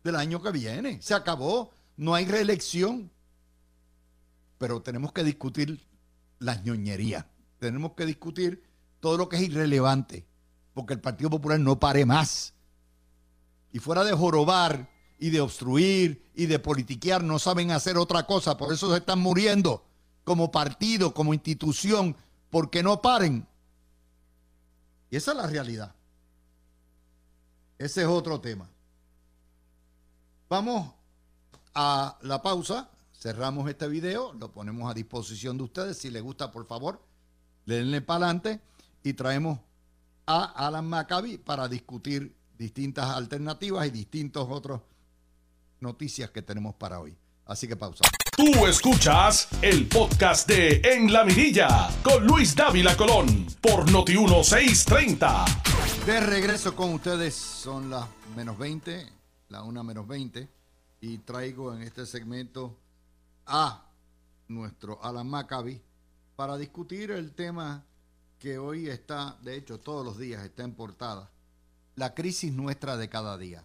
del 0.03 0.17
año 0.17 0.43
que 0.43 0.51
viene. 0.51 1.01
Se 1.01 1.15
acabó, 1.15 1.71
no 1.97 2.15
hay 2.15 2.27
reelección. 2.27 3.11
Pero 4.59 4.83
tenemos 4.83 5.13
que 5.13 5.23
discutir 5.23 5.88
las 6.39 6.65
ñoñerías. 6.65 7.27
Tenemos 7.59 7.93
que 7.93 8.07
discutir 8.07 8.63
todo 9.01 9.17
lo 9.17 9.29
que 9.29 9.37
es 9.37 9.43
irrelevante. 9.43 10.27
porque 10.75 10.95
el 10.95 11.01
Partido 11.01 11.29
Popular 11.29 11.59
no 11.59 11.81
pare 11.81 12.07
más. 12.07 12.55
Y 13.73 13.81
fuera 13.81 14.05
de 14.05 14.13
jorobar 14.13 14.89
y 15.19 15.31
de 15.31 15.41
obstruir 15.41 16.31
y 16.37 16.47
de 16.47 16.61
politiquear, 16.61 17.25
no 17.25 17.41
saben 17.41 17.73
hacer 17.73 17.99
otra 17.99 18.27
cosa. 18.27 18.57
Por 18.57 18.73
eso 18.73 18.89
se 18.93 18.99
están 18.99 19.19
muriendo 19.19 19.85
como 20.23 20.53
partido, 20.53 21.13
como 21.13 21.35
institución, 21.35 22.15
porque 22.49 22.85
no 22.85 23.03
paren. 23.03 23.49
Y 25.11 25.17
esa 25.17 25.33
es 25.33 25.37
la 25.37 25.47
realidad. 25.49 25.95
Ese 27.79 28.03
es 28.03 28.07
otro 28.07 28.41
tema. 28.41 28.71
Vamos 30.49 30.95
a 31.75 32.19
la 32.23 32.41
pausa. 32.41 32.89
Cerramos 33.19 33.69
este 33.69 33.89
video, 33.89 34.33
lo 34.35 34.53
ponemos 34.53 34.89
a 34.89 34.95
disposición 34.95 35.59
de 35.59 35.65
ustedes. 35.65 35.99
Si 35.99 36.09
les 36.09 36.23
gusta, 36.23 36.53
por 36.53 36.65
favor, 36.69 37.05
denle 37.67 38.01
para 38.01 38.27
adelante 38.27 38.61
y 39.03 39.13
traemos 39.15 39.59
a 40.25 40.45
Alan 40.45 40.87
Maccabi 40.87 41.37
para 41.37 41.67
discutir 41.67 42.33
distintas 42.57 43.07
alternativas 43.07 43.89
y 43.89 43.91
distintos 43.91 44.47
otros 44.49 44.83
noticias 45.81 46.31
que 46.31 46.43
tenemos 46.43 46.77
para 46.77 47.01
hoy. 47.01 47.17
Así 47.45 47.67
que 47.67 47.75
pausa. 47.75 48.05
Tú 48.37 48.69
escuchas 48.69 49.49
el 49.63 49.89
podcast 49.89 50.49
de 50.49 50.81
En 50.85 51.13
la 51.13 51.25
Mirilla 51.25 51.91
con 52.05 52.25
Luis 52.25 52.55
Dávila 52.55 52.97
Colón 52.97 53.49
por 53.61 53.91
Noti 53.91 54.17
1630. 54.17 55.45
De 56.07 56.21
regreso 56.21 56.77
con 56.77 56.95
ustedes, 56.95 57.35
son 57.35 57.91
las 57.91 58.07
menos 58.37 58.57
20, 58.57 59.09
la 59.49 59.65
una 59.65 59.83
menos 59.83 60.07
20, 60.07 60.49
y 61.01 61.19
traigo 61.19 61.75
en 61.75 61.83
este 61.83 62.07
segmento 62.07 62.77
a 63.49 63.91
nuestro 64.49 65.03
Alan 65.03 65.29
Maccabi 65.29 65.83
para 66.37 66.57
discutir 66.57 67.11
el 67.11 67.33
tema 67.33 67.85
que 68.39 68.59
hoy 68.59 68.89
está, 68.89 69.37
de 69.43 69.57
hecho 69.57 69.81
todos 69.81 70.05
los 70.05 70.19
días 70.19 70.45
está 70.45 70.63
en 70.63 70.75
portada, 70.75 71.31
la 71.97 72.15
crisis 72.15 72.53
nuestra 72.53 72.97
de 72.97 73.09
cada 73.09 73.37
día. 73.37 73.65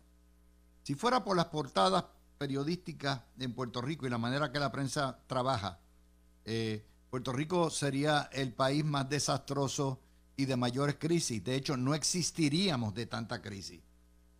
Si 0.81 0.95
fuera 0.95 1.23
por 1.23 1.37
las 1.37 1.45
portadas 1.45 2.05
periodísticas 2.37 3.21
en 3.39 3.53
Puerto 3.53 3.81
Rico 3.81 4.07
y 4.07 4.09
la 4.09 4.17
manera 4.17 4.51
que 4.51 4.59
la 4.59 4.71
prensa 4.71 5.19
trabaja, 5.27 5.79
eh, 6.45 6.83
Puerto 7.09 7.31
Rico 7.31 7.69
sería 7.69 8.29
el 8.33 8.53
país 8.53 8.83
más 8.83 9.07
desastroso 9.07 9.99
y 10.35 10.45
de 10.45 10.57
mayores 10.57 10.95
crisis. 10.99 11.43
De 11.43 11.55
hecho, 11.55 11.77
no 11.77 11.93
existiríamos 11.93 12.95
de 12.95 13.05
tanta 13.05 13.41
crisis. 13.41 13.81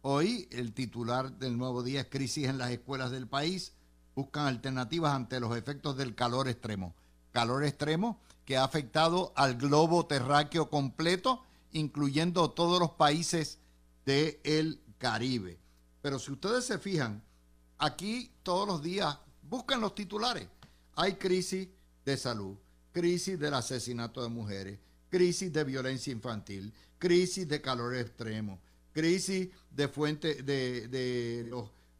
Hoy 0.01 0.47
el 0.51 0.73
titular 0.73 1.31
del 1.37 1.57
nuevo 1.57 1.83
día 1.83 2.01
es 2.01 2.07
crisis 2.07 2.47
en 2.47 2.57
las 2.57 2.71
escuelas 2.71 3.11
del 3.11 3.27
país. 3.27 3.73
Buscan 4.15 4.47
alternativas 4.47 5.13
ante 5.13 5.39
los 5.39 5.55
efectos 5.57 5.97
del 5.97 6.15
calor 6.15 6.47
extremo. 6.47 6.95
Calor 7.31 7.63
extremo 7.63 8.19
que 8.45 8.57
ha 8.57 8.63
afectado 8.63 9.33
al 9.35 9.55
globo 9.55 10.05
terráqueo 10.05 10.69
completo, 10.69 11.43
incluyendo 11.71 12.51
todos 12.51 12.79
los 12.79 12.91
países 12.91 13.59
del 14.05 14.81
Caribe. 14.97 15.59
Pero 16.01 16.19
si 16.19 16.31
ustedes 16.31 16.65
se 16.65 16.77
fijan, 16.77 17.23
aquí 17.77 18.31
todos 18.43 18.67
los 18.67 18.83
días 18.83 19.17
buscan 19.41 19.81
los 19.81 19.95
titulares. 19.95 20.47
Hay 20.95 21.13
crisis 21.13 21.69
de 22.05 22.17
salud, 22.17 22.57
crisis 22.91 23.39
del 23.39 23.53
asesinato 23.53 24.21
de 24.21 24.29
mujeres, 24.29 24.79
crisis 25.09 25.51
de 25.51 25.63
violencia 25.63 26.11
infantil, 26.11 26.73
crisis 26.97 27.47
de 27.47 27.61
calor 27.61 27.95
extremo, 27.95 28.59
crisis 28.91 29.49
de 29.69 29.87
fuente 29.87 30.43
de, 30.43 31.49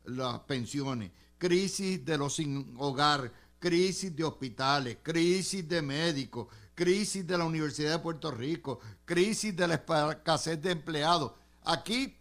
las 0.06 0.40
pensiones, 0.42 1.12
crisis 1.44 2.06
de 2.06 2.18
los 2.18 2.36
sin 2.36 2.74
hogar, 2.78 3.30
crisis 3.60 4.16
de 4.16 4.24
hospitales, 4.24 5.00
crisis 5.04 5.68
de 5.68 5.82
médicos, 5.82 6.48
crisis 6.74 7.28
de 7.28 7.38
la 7.38 7.44
Universidad 7.44 7.92
de 7.92 8.00
Puerto 8.00 8.32
Rico, 8.32 8.80
crisis 9.04 9.54
de 9.54 9.68
la 9.68 9.74
escasez 9.74 10.62
de 10.62 10.72
empleados. 10.72 11.34
Aquí, 11.66 12.18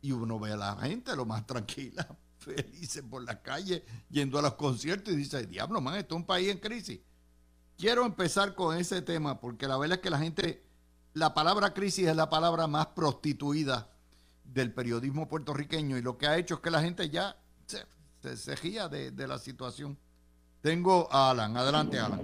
y 0.00 0.10
uno 0.10 0.40
ve 0.40 0.50
a 0.50 0.56
la 0.56 0.74
gente 0.74 1.14
lo 1.14 1.24
más 1.24 1.46
tranquila, 1.46 2.04
felices 2.38 3.04
por 3.08 3.22
la 3.22 3.40
calle, 3.40 3.84
yendo 4.10 4.40
a 4.40 4.42
los 4.42 4.54
conciertos 4.54 5.14
y 5.14 5.18
dice, 5.18 5.46
diablo, 5.46 5.80
man, 5.80 5.94
esto 5.94 6.16
es 6.16 6.20
un 6.22 6.26
país 6.26 6.48
en 6.50 6.58
crisis. 6.58 6.98
Quiero 7.78 8.04
empezar 8.04 8.56
con 8.56 8.76
ese 8.76 9.02
tema 9.02 9.40
porque 9.40 9.68
la 9.68 9.78
verdad 9.78 9.98
es 9.98 10.02
que 10.02 10.10
la 10.10 10.18
gente, 10.18 10.64
la 11.14 11.32
palabra 11.32 11.74
crisis 11.74 12.08
es 12.08 12.16
la 12.16 12.28
palabra 12.28 12.66
más 12.66 12.88
prostituida 12.88 13.88
del 14.42 14.74
periodismo 14.74 15.28
puertorriqueño 15.28 15.96
y 15.96 16.02
lo 16.02 16.18
que 16.18 16.26
ha 16.26 16.36
hecho 16.38 16.54
es 16.54 16.60
que 16.60 16.70
la 16.72 16.82
gente 16.82 17.08
ya 17.08 17.36
se, 18.22 18.88
de, 18.88 19.10
de 19.10 19.26
la 19.26 19.38
situación. 19.38 19.98
Tengo 20.60 21.08
a 21.10 21.30
Alan. 21.30 21.56
Adelante, 21.56 21.98
Alan. 21.98 22.20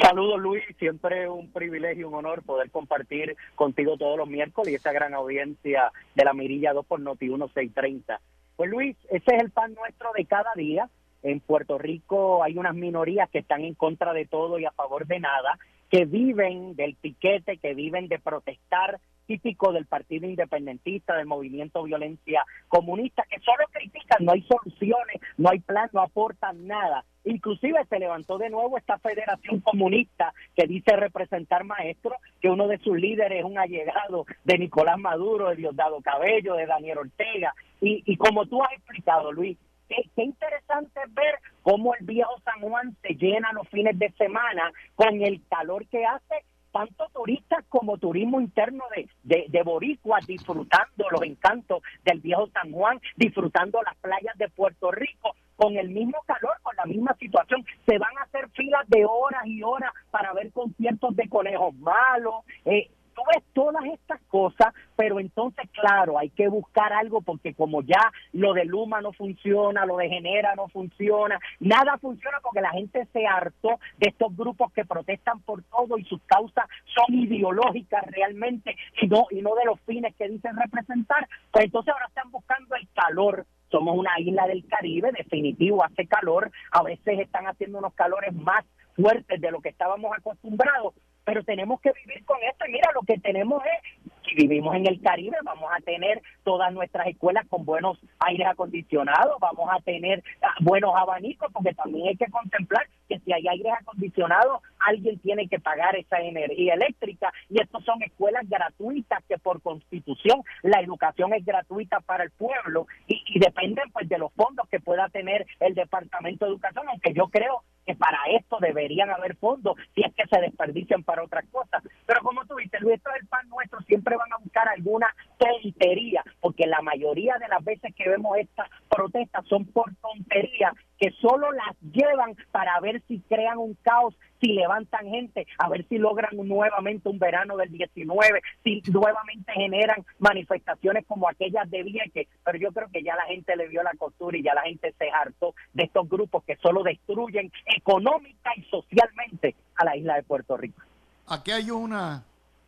Saludos 0.00 0.40
Luis, 0.40 0.62
siempre 0.78 1.28
un 1.28 1.50
privilegio, 1.50 2.08
un 2.08 2.14
honor 2.14 2.42
poder 2.42 2.70
compartir 2.70 3.36
contigo 3.54 3.96
todos 3.96 4.18
los 4.18 4.28
miércoles 4.28 4.72
y 4.72 4.74
esta 4.74 4.92
gran 4.92 5.14
audiencia 5.14 5.92
de 6.14 6.24
la 6.24 6.34
Mirilla 6.34 6.72
2 6.72 6.84
por 6.84 7.00
Noti 7.00 7.26
1630. 7.26 8.20
Pues 8.56 8.70
Luis, 8.70 8.96
ese 9.10 9.34
es 9.34 9.42
el 9.42 9.50
pan 9.50 9.74
nuestro 9.74 10.10
de 10.16 10.24
cada 10.26 10.52
día. 10.56 10.90
En 11.22 11.40
Puerto 11.40 11.78
Rico 11.78 12.42
hay 12.42 12.58
unas 12.58 12.74
minorías 12.74 13.30
que 13.30 13.38
están 13.38 13.62
en 13.62 13.74
contra 13.74 14.12
de 14.12 14.26
todo 14.26 14.58
y 14.58 14.66
a 14.66 14.72
favor 14.72 15.06
de 15.06 15.20
nada, 15.20 15.58
que 15.90 16.04
viven 16.04 16.76
del 16.76 16.96
piquete, 16.96 17.56
que 17.56 17.72
viven 17.72 18.08
de 18.08 18.18
protestar 18.18 19.00
típico 19.26 19.72
del 19.72 19.86
Partido 19.86 20.26
Independentista, 20.26 21.16
del 21.16 21.26
movimiento 21.26 21.82
violencia 21.82 22.44
comunista, 22.68 23.24
que 23.28 23.40
solo 23.40 23.64
critican, 23.72 24.24
no 24.24 24.32
hay 24.32 24.42
soluciones, 24.42 25.20
no 25.36 25.50
hay 25.50 25.60
plan, 25.60 25.88
no 25.92 26.00
aportan 26.00 26.66
nada. 26.66 27.04
Inclusive 27.24 27.84
se 27.88 27.98
levantó 27.98 28.36
de 28.36 28.50
nuevo 28.50 28.76
esta 28.76 28.98
federación 28.98 29.60
comunista 29.60 30.34
que 30.54 30.66
dice 30.66 30.94
representar 30.96 31.64
maestros, 31.64 32.14
que 32.40 32.50
uno 32.50 32.68
de 32.68 32.78
sus 32.78 32.98
líderes 32.98 33.38
es 33.38 33.44
un 33.44 33.58
allegado 33.58 34.26
de 34.44 34.58
Nicolás 34.58 34.98
Maduro, 34.98 35.48
de 35.48 35.56
Diosdado 35.56 36.00
Cabello, 36.02 36.54
de 36.54 36.66
Daniel 36.66 36.98
Ortega. 36.98 37.54
Y, 37.80 38.02
y 38.04 38.16
como 38.16 38.46
tú 38.46 38.62
has 38.62 38.72
explicado, 38.72 39.32
Luis, 39.32 39.56
qué, 39.88 39.96
qué 40.14 40.22
interesante 40.22 41.00
ver 41.10 41.38
cómo 41.62 41.94
el 41.94 42.04
viejo 42.04 42.32
San 42.44 42.60
Juan 42.60 42.94
se 43.02 43.14
llena 43.14 43.52
los 43.52 43.68
fines 43.68 43.98
de 43.98 44.10
semana 44.12 44.70
con 44.94 45.22
el 45.22 45.40
calor 45.48 45.86
que 45.86 46.04
hace 46.04 46.44
tanto 46.74 47.08
turistas 47.14 47.64
como 47.68 47.98
turismo 47.98 48.40
interno 48.40 48.82
de, 48.96 49.08
de, 49.22 49.46
de, 49.48 49.62
boricuas 49.62 50.26
disfrutando 50.26 51.08
los 51.08 51.22
encantos 51.22 51.84
del 52.04 52.18
viejo 52.18 52.48
San 52.48 52.72
Juan, 52.72 53.00
disfrutando 53.14 53.80
las 53.82 53.94
playas 53.98 54.36
de 54.38 54.48
Puerto 54.48 54.90
Rico 54.90 55.36
con 55.54 55.76
el 55.76 55.90
mismo 55.90 56.18
calor, 56.26 56.56
con 56.62 56.74
la 56.74 56.84
misma 56.84 57.14
situación. 57.20 57.64
Se 57.86 57.96
van 57.96 58.18
a 58.18 58.22
hacer 58.22 58.48
filas 58.50 58.88
de 58.88 59.04
horas 59.04 59.46
y 59.46 59.62
horas 59.62 59.92
para 60.10 60.32
ver 60.32 60.50
conciertos 60.50 61.14
de 61.14 61.28
conejos 61.28 61.72
malos. 61.76 62.44
Eh, 62.64 62.90
tú 63.14 63.22
ves 63.32 63.42
todas 63.52 63.84
estas 63.86 64.20
cosas, 64.28 64.74
pero 64.96 65.20
entonces, 65.20 65.68
claro, 65.72 66.18
hay 66.18 66.30
que 66.30 66.48
buscar 66.48 66.92
algo 66.92 67.20
porque 67.22 67.54
como 67.54 67.82
ya 67.82 68.12
lo 68.32 68.52
de 68.52 68.64
Luma 68.64 69.00
no 69.00 69.12
funciona, 69.12 69.86
lo 69.86 69.96
de 69.96 70.08
Genera 70.08 70.54
no 70.54 70.68
funciona, 70.68 71.38
nada 71.60 71.98
funciona 71.98 72.38
porque 72.42 72.60
la 72.60 72.70
gente 72.70 73.06
se 73.12 73.26
hartó 73.26 73.78
de 73.98 74.08
estos 74.08 74.36
grupos 74.36 74.72
que 74.72 74.84
protestan 74.84 75.40
por 75.40 75.62
todo 75.64 75.98
y 75.98 76.04
sus 76.04 76.20
causas 76.22 76.66
son 76.94 77.14
ideológicas 77.14 78.04
realmente 78.06 78.76
y 79.00 79.06
no, 79.06 79.26
y 79.30 79.42
no 79.42 79.54
de 79.54 79.64
los 79.64 79.80
fines 79.80 80.14
que 80.16 80.28
dicen 80.28 80.56
representar, 80.56 81.28
pues 81.50 81.66
entonces 81.66 81.92
ahora 81.92 82.06
están 82.06 82.30
buscando 82.30 82.74
el 82.76 82.88
calor. 82.94 83.46
Somos 83.70 83.98
una 83.98 84.20
isla 84.20 84.46
del 84.46 84.64
Caribe, 84.68 85.10
definitivo, 85.10 85.84
hace 85.84 86.06
calor, 86.06 86.50
a 86.70 86.82
veces 86.82 87.18
están 87.18 87.46
haciendo 87.46 87.78
unos 87.78 87.92
calores 87.94 88.32
más 88.32 88.64
fuertes 88.94 89.40
de 89.40 89.50
lo 89.50 89.60
que 89.60 89.70
estábamos 89.70 90.12
acostumbrados, 90.16 90.94
pero 91.24 91.42
tenemos 91.42 91.80
que 91.80 91.92
vivir 91.92 92.24
con 92.24 92.38
esto. 92.42 92.66
Y 92.66 92.72
mira, 92.72 92.90
lo 92.94 93.02
que 93.02 93.18
tenemos 93.18 93.62
es, 93.64 94.02
si 94.28 94.34
vivimos 94.34 94.74
en 94.76 94.86
el 94.86 95.00
Caribe, 95.00 95.36
vamos 95.44 95.70
a 95.74 95.80
tener 95.80 96.22
todas 96.44 96.72
nuestras 96.72 97.06
escuelas 97.06 97.46
con 97.48 97.64
buenos 97.64 97.98
aires 98.18 98.46
acondicionados, 98.46 99.38
vamos 99.40 99.68
a 99.70 99.80
tener 99.80 100.22
ah, 100.42 100.54
buenos 100.60 100.94
abanicos, 100.96 101.50
porque 101.52 101.74
también 101.74 102.08
hay 102.08 102.16
que 102.16 102.30
contemplar 102.30 102.86
que 103.08 103.18
si 103.20 103.32
hay 103.32 103.46
aires 103.48 103.72
acondicionados, 103.80 104.62
alguien 104.78 105.18
tiene 105.18 105.48
que 105.48 105.60
pagar 105.60 105.96
esa 105.96 106.20
energía 106.20 106.74
eléctrica. 106.74 107.32
Y 107.48 107.60
estas 107.60 107.84
son 107.84 108.02
escuelas 108.02 108.48
gratuitas 108.48 109.22
que 109.28 109.38
por 109.38 109.62
constitución 109.62 110.42
la 110.62 110.80
educación 110.80 111.32
es 111.34 111.44
gratuita 111.44 112.00
para 112.00 112.24
el 112.24 112.30
pueblo 112.30 112.86
y, 113.06 113.22
y 113.26 113.38
dependen 113.38 113.90
pues 113.92 114.08
de 114.08 114.18
los 114.18 114.32
fondos 114.34 114.68
que 114.68 114.80
pueda 114.80 115.08
tener 115.08 115.46
el 115.60 115.74
Departamento 115.74 116.44
de 116.44 116.52
Educación, 116.52 116.88
aunque 116.88 117.12
yo 117.12 117.28
creo 117.28 117.62
para 117.94 118.18
esto 118.30 118.58
deberían 118.60 119.10
haber 119.10 119.36
fondos 119.36 119.76
si 119.94 120.02
es 120.02 120.14
que 120.14 120.26
se 120.26 120.40
desperdician 120.40 121.02
para 121.02 121.24
otras 121.24 121.44
cosas. 121.50 121.82
Pero 122.06 122.20
como 122.20 122.44
tú 122.46 122.56
dices, 122.56 122.80
Luis, 122.80 122.96
esto 122.96 123.10
es 123.10 123.22
el 123.22 123.28
pan 123.28 123.48
nuestro, 123.48 123.80
siempre 123.82 124.16
van 124.16 124.32
a 124.32 124.38
buscar 124.38 124.68
alguna 124.68 125.14
tontería, 125.38 126.22
porque 126.40 126.66
la 126.66 126.82
mayoría 126.82 127.36
de 127.38 127.48
las 127.48 127.62
veces 127.64 127.94
que 127.94 128.08
vemos 128.08 128.36
estas 128.38 128.68
protestas 128.88 129.44
son 129.46 129.64
por 129.66 129.94
tontería 129.96 130.72
que 131.04 131.14
solo 131.20 131.52
las 131.52 131.76
llevan 131.92 132.34
para 132.50 132.80
ver 132.80 133.02
si 133.06 133.20
crean 133.20 133.58
un 133.58 133.76
caos, 133.82 134.14
si 134.40 134.54
levantan 134.54 135.06
gente, 135.06 135.46
a 135.58 135.68
ver 135.68 135.86
si 135.86 135.98
logran 135.98 136.34
nuevamente 136.34 137.10
un 137.10 137.18
verano 137.18 137.58
del 137.58 137.70
19, 137.70 138.40
si 138.62 138.82
nuevamente 138.90 139.52
generan 139.52 140.02
manifestaciones 140.18 141.04
como 141.06 141.28
aquellas 141.28 141.70
de 141.70 141.82
Vieques, 141.82 142.26
pero 142.42 142.56
yo 142.56 142.72
creo 142.72 142.88
que 142.90 143.02
ya 143.02 143.16
la 143.16 143.24
gente 143.24 143.54
le 143.54 143.68
vio 143.68 143.82
la 143.82 143.92
costura 143.98 144.38
y 144.38 144.42
ya 144.42 144.54
la 144.54 144.62
gente 144.62 144.94
se 144.98 145.10
hartó 145.10 145.54
de 145.74 145.84
estos 145.84 146.08
grupos 146.08 146.42
que 146.44 146.56
solo 146.56 146.82
destruyen 146.82 147.52
económica 147.66 148.52
y 148.56 148.62
socialmente 148.62 149.56
a 149.76 149.84
la 149.84 149.98
isla 149.98 150.14
de 150.14 150.22
Puerto 150.22 150.56
Rico. 150.56 150.80
Aquí 151.26 151.50
hay 151.50 151.70
una 151.70 152.24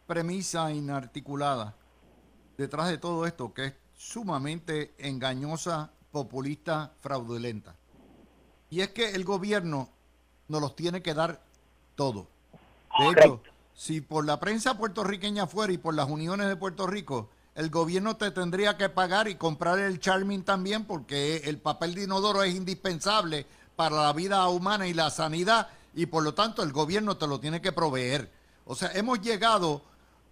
premisa 0.07 0.71
inarticulada 0.71 1.75
detrás 2.59 2.91
de 2.91 2.99
todo 2.99 3.25
esto 3.25 3.55
que 3.55 3.65
es 3.65 3.75
sumamente 3.95 4.93
engañosa, 4.99 5.91
populista, 6.13 6.93
fraudulenta. 7.01 7.77
Y 8.71 8.81
es 8.81 8.89
que 8.91 9.11
el 9.11 9.25
gobierno 9.25 9.89
nos 10.49 10.61
los 10.61 10.77
tiene 10.77 11.03
que 11.03 11.15
dar 11.15 11.43
todo. 11.95 12.27
De 12.99 13.09
hecho, 13.09 13.41
si 13.75 14.01
por 14.01 14.25
la 14.25 14.41
prensa 14.41 14.79
puertorriqueña 14.79 15.47
fuera 15.47 15.73
y 15.73 15.79
por 15.79 15.95
las 15.95 16.09
uniones 16.09 16.49
de 16.49 16.57
Puerto 16.57 16.87
Rico, 16.87 17.29
el 17.55 17.71
gobierno 17.71 18.17
te 18.17 18.31
tendría 18.31 18.77
que 18.77 18.89
pagar 18.89 19.29
y 19.29 19.37
comprar 19.37 19.79
el 19.79 19.99
Charming 19.99 20.45
también 20.45 20.85
porque 20.85 21.39
el 21.45 21.59
papel 21.59 21.95
de 21.95 22.05
inodoro 22.05 22.43
es 22.43 22.55
indispensable 22.55 23.47
para 23.77 24.03
la 24.03 24.13
vida 24.13 24.47
humana 24.49 24.87
y 24.87 24.95
la 24.95 25.11
sanidad 25.11 25.69
y 25.95 26.07
por 26.07 26.23
lo 26.23 26.35
tanto 26.35 26.63
el 26.63 26.73
gobierno 26.73 27.17
te 27.17 27.27
lo 27.27 27.41
tiene 27.41 27.63
que 27.63 27.73
proveer. 27.73 28.31
O 28.67 28.75
sea, 28.75 28.91
hemos 28.93 29.21
llegado 29.21 29.83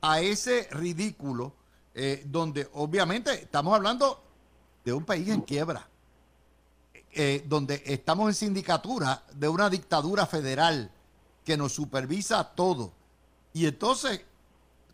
a 0.03 0.21
ese 0.21 0.69
ridículo 0.71 1.55
eh, 1.95 2.23
donde 2.27 2.69
obviamente 2.75 3.33
estamos 3.33 3.75
hablando 3.75 4.23
de 4.85 4.93
un 4.93 5.05
país 5.05 5.29
en 5.29 5.41
quiebra, 5.41 5.89
eh, 7.15 7.43
donde 7.47 7.83
estamos 7.87 8.29
en 8.29 8.35
sindicatura 8.35 9.23
de 9.35 9.49
una 9.49 9.71
dictadura 9.71 10.27
federal 10.27 10.91
que 11.45 11.57
nos 11.57 11.73
supervisa 11.73 12.55
todo. 12.55 12.93
Y 13.53 13.67
entonces 13.67 14.25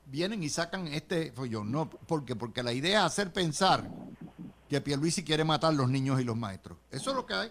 vienen 0.07 0.43
y 0.43 0.49
sacan 0.49 0.89
este 0.89 1.33
follón. 1.33 1.71
No, 1.71 1.89
¿por 1.89 2.25
Porque 2.37 2.63
la 2.63 2.73
idea 2.73 3.01
es 3.01 3.07
hacer 3.07 3.33
pensar 3.33 3.89
que 4.69 4.81
Pierluisi 4.81 5.25
quiere 5.25 5.45
matar 5.45 5.71
a 5.71 5.77
los 5.77 5.89
niños 5.89 6.21
y 6.21 6.25
los 6.25 6.37
maestros. 6.37 6.79
Eso 6.91 7.11
es 7.11 7.17
lo 7.17 7.27
que 7.27 7.35
hay. 7.35 7.51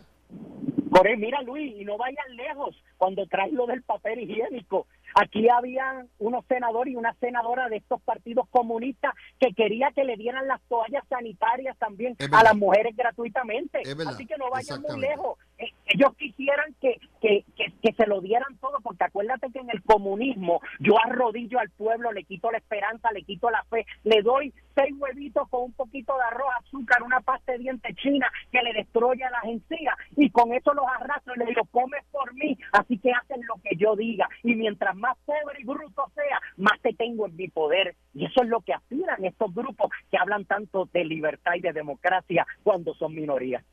Corre, 0.91 1.17
mira 1.17 1.41
Luis, 1.41 1.73
y 1.79 1.85
no 1.85 1.97
vayan 1.97 2.35
lejos 2.35 2.75
cuando 2.97 3.25
traes 3.27 3.53
lo 3.53 3.65
del 3.67 3.81
papel 3.83 4.21
higiénico. 4.21 4.87
Aquí 5.15 5.49
había 5.49 6.05
unos 6.17 6.45
senadores 6.47 6.93
y 6.93 6.95
una 6.95 7.13
senadora 7.15 7.69
de 7.69 7.77
estos 7.77 8.01
partidos 8.01 8.47
comunistas 8.49 9.13
que 9.39 9.53
quería 9.53 9.91
que 9.91 10.03
le 10.03 10.17
dieran 10.17 10.47
las 10.47 10.61
toallas 10.69 11.03
sanitarias 11.09 11.77
también 11.77 12.15
a 12.31 12.43
las 12.43 12.55
mujeres 12.55 12.95
gratuitamente. 12.95 13.81
Así 14.07 14.25
que 14.25 14.37
no 14.37 14.49
vayan 14.49 14.81
muy 14.81 14.99
lejos. 14.99 15.37
Ellos 15.85 16.15
quisieran 16.17 16.73
que, 16.79 16.99
que, 17.21 17.43
que, 17.55 17.93
se 17.93 18.05
lo 18.07 18.21
dieran 18.21 18.57
todo, 18.61 18.79
porque 18.81 19.03
acuérdate 19.03 19.51
que 19.51 19.59
en 19.59 19.69
el 19.69 19.81
comunismo 19.83 20.61
yo 20.79 20.93
arrodillo 21.03 21.59
al 21.59 21.69
pueblo, 21.71 22.11
le 22.11 22.23
quito 22.23 22.51
la 22.51 22.59
esperanza, 22.59 23.11
le 23.11 23.23
quito 23.23 23.49
la 23.49 23.63
fe, 23.65 23.85
le 24.03 24.21
doy 24.21 24.53
seis 24.75 24.93
huevitos 24.97 25.49
con 25.49 25.63
un 25.63 25.73
poquito 25.73 26.15
de 26.15 26.23
arroz, 26.23 26.49
azúcar, 26.59 27.03
una 27.03 27.19
pasta 27.19 27.51
de 27.51 27.59
diente 27.59 27.93
china 27.95 28.31
que 28.51 28.61
le 28.61 28.73
destruye 28.73 29.23
las 29.31 29.43
encías 29.43 29.95
y 30.15 30.29
con 30.29 30.53
eso 30.53 30.73
los 30.73 30.85
arrastro 30.87 31.33
y 31.35 31.39
le 31.39 31.45
digo, 31.47 31.65
comes 31.71 32.03
por 32.11 32.33
mí, 32.35 32.57
así 32.71 32.97
que 32.97 33.11
hacen 33.11 33.41
lo 33.47 33.55
que 33.63 33.75
yo 33.75 33.95
diga. 33.95 34.29
Y 34.43 34.55
mientras 34.55 34.95
más 34.95 35.17
pobre 35.25 35.59
y 35.59 35.65
bruto 35.65 36.11
sea, 36.15 36.39
más 36.57 36.79
te 36.81 36.93
tengo 36.93 37.25
en 37.25 37.35
mi 37.35 37.47
poder. 37.47 37.95
Y 38.13 38.25
eso 38.25 38.43
es 38.43 38.49
lo 38.49 38.61
que 38.61 38.73
aspiran 38.73 39.23
estos 39.25 39.53
grupos 39.53 39.91
que 40.11 40.17
hablan 40.17 40.45
tanto 40.45 40.89
de 40.93 41.05
libertad 41.05 41.53
y 41.55 41.61
de 41.61 41.73
democracia 41.73 42.45
cuando 42.63 42.93
son 42.95 43.15
minorías. 43.15 43.63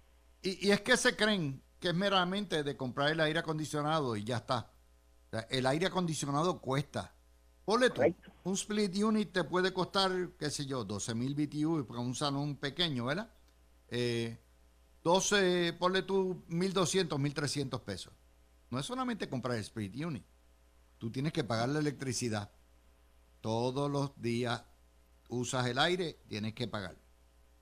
Y, 0.42 0.70
es 0.70 0.80
que 0.80 0.96
se 0.96 1.16
creen 1.16 1.60
que 1.86 1.90
es 1.90 1.96
meramente 1.96 2.64
de 2.64 2.76
comprar 2.76 3.12
el 3.12 3.20
aire 3.20 3.38
acondicionado 3.38 4.16
y 4.16 4.24
ya 4.24 4.38
está. 4.38 4.72
el 5.50 5.66
aire 5.66 5.86
acondicionado 5.86 6.60
cuesta. 6.60 7.14
Ponle 7.64 7.90
tú, 7.90 8.02
un 8.42 8.54
split 8.54 8.96
unit 9.04 9.30
te 9.30 9.44
puede 9.44 9.72
costar, 9.72 10.30
qué 10.36 10.50
sé 10.50 10.66
yo, 10.66 10.82
12 10.82 11.14
mil 11.14 11.36
BTU 11.36 11.86
para 11.86 12.00
un 12.00 12.16
salón 12.16 12.56
pequeño, 12.56 13.04
¿verdad? 13.04 13.30
Eh, 13.86 14.36
12, 15.04 15.74
ponle 15.78 16.02
tú 16.02 16.42
1.200, 16.48 17.08
1.300 17.08 17.80
pesos. 17.82 18.12
No 18.70 18.80
es 18.80 18.86
solamente 18.86 19.28
comprar 19.28 19.54
el 19.54 19.62
split 19.62 19.94
unit. 20.04 20.24
Tú 20.98 21.12
tienes 21.12 21.32
que 21.32 21.44
pagar 21.44 21.68
la 21.68 21.78
electricidad. 21.78 22.50
Todos 23.40 23.88
los 23.88 24.20
días 24.20 24.64
usas 25.28 25.64
el 25.66 25.78
aire, 25.78 26.18
tienes 26.26 26.52
que 26.52 26.66
pagar. 26.66 26.96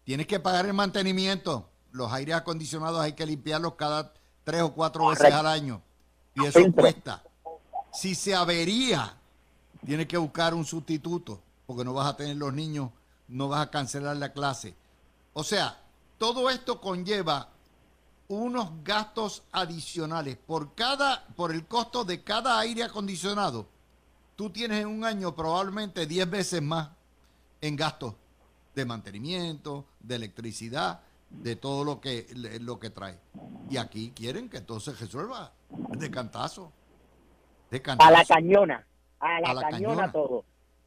Tienes 0.03 0.27
que 0.27 0.41
pagar 0.41 0.65
el 0.65 0.73
mantenimiento. 0.73 1.74
Los 1.95 2.13
aires 2.13 2.35
acondicionados 2.35 3.01
hay 3.01 3.13
que 3.13 3.25
limpiarlos 3.25 3.75
cada 3.75 4.13
tres 4.43 4.63
o 4.63 4.73
cuatro 4.73 5.07
veces 5.07 5.33
al 5.33 5.47
año. 5.47 5.81
Y 6.35 6.45
eso 6.45 6.59
cuesta. 6.73 7.23
Si 7.93 8.17
se 8.17 8.35
avería, 8.35 9.17
tienes 9.87 10.09
que 10.09 10.17
buscar 10.17 10.55
un 10.55 10.65
sustituto, 10.65 11.41
porque 11.69 11.85
no 11.85 11.95
vas 11.95 12.09
a 12.09 12.17
tener 12.17 12.37
los 12.37 12.53
niños, 12.53 12.91
no 13.29 13.49
vas 13.49 13.61
a 13.61 13.71
cancelar 13.71 14.17
la 14.17 14.33
clase. 14.33 14.75
O 15.35 15.45
sea, 15.45 15.79
todo 16.19 16.51
esto 16.51 16.81
conlleva 16.81 17.49
unos 18.27 18.71
gastos 18.83 19.45
adicionales 19.53 20.37
por 20.37 20.75
cada 20.75 21.25
por 21.37 21.53
el 21.53 21.65
costo 21.65 22.05
de 22.05 22.25
cada 22.25 22.59
aire 22.59 22.83
acondicionado. 22.83 23.69
Tú 24.35 24.51
tienes 24.51 24.83
en 24.83 24.89
un 24.89 25.05
año 25.05 25.33
probablemente 25.37 26.07
10 26.07 26.29
veces 26.29 26.61
más 26.61 26.89
en 27.61 27.77
gastos 27.77 28.15
de 28.75 28.85
mantenimiento, 28.85 29.85
de 30.01 30.17
electricidad, 30.17 31.01
de 31.43 31.57
todo 31.57 31.85
lo 31.85 32.01
que 32.01 32.27
lo 32.61 32.79
que 32.79 32.91
trae. 32.91 33.19
Y 33.71 33.77
aquí 33.77 34.13
quieren 34.15 34.49
que 34.49 34.61
todo 34.61 34.81
se 34.81 34.93
resuelva 34.93 35.53
de 35.71 36.11
cantazo. 36.11 36.73
De 37.71 37.83
cantazo. 37.83 38.09
A 38.09 38.13
la 38.13 38.25
cañona, 38.25 38.87
a 39.21 39.41
la, 39.41 39.71
cañona 39.71 40.13
todo 40.13 40.45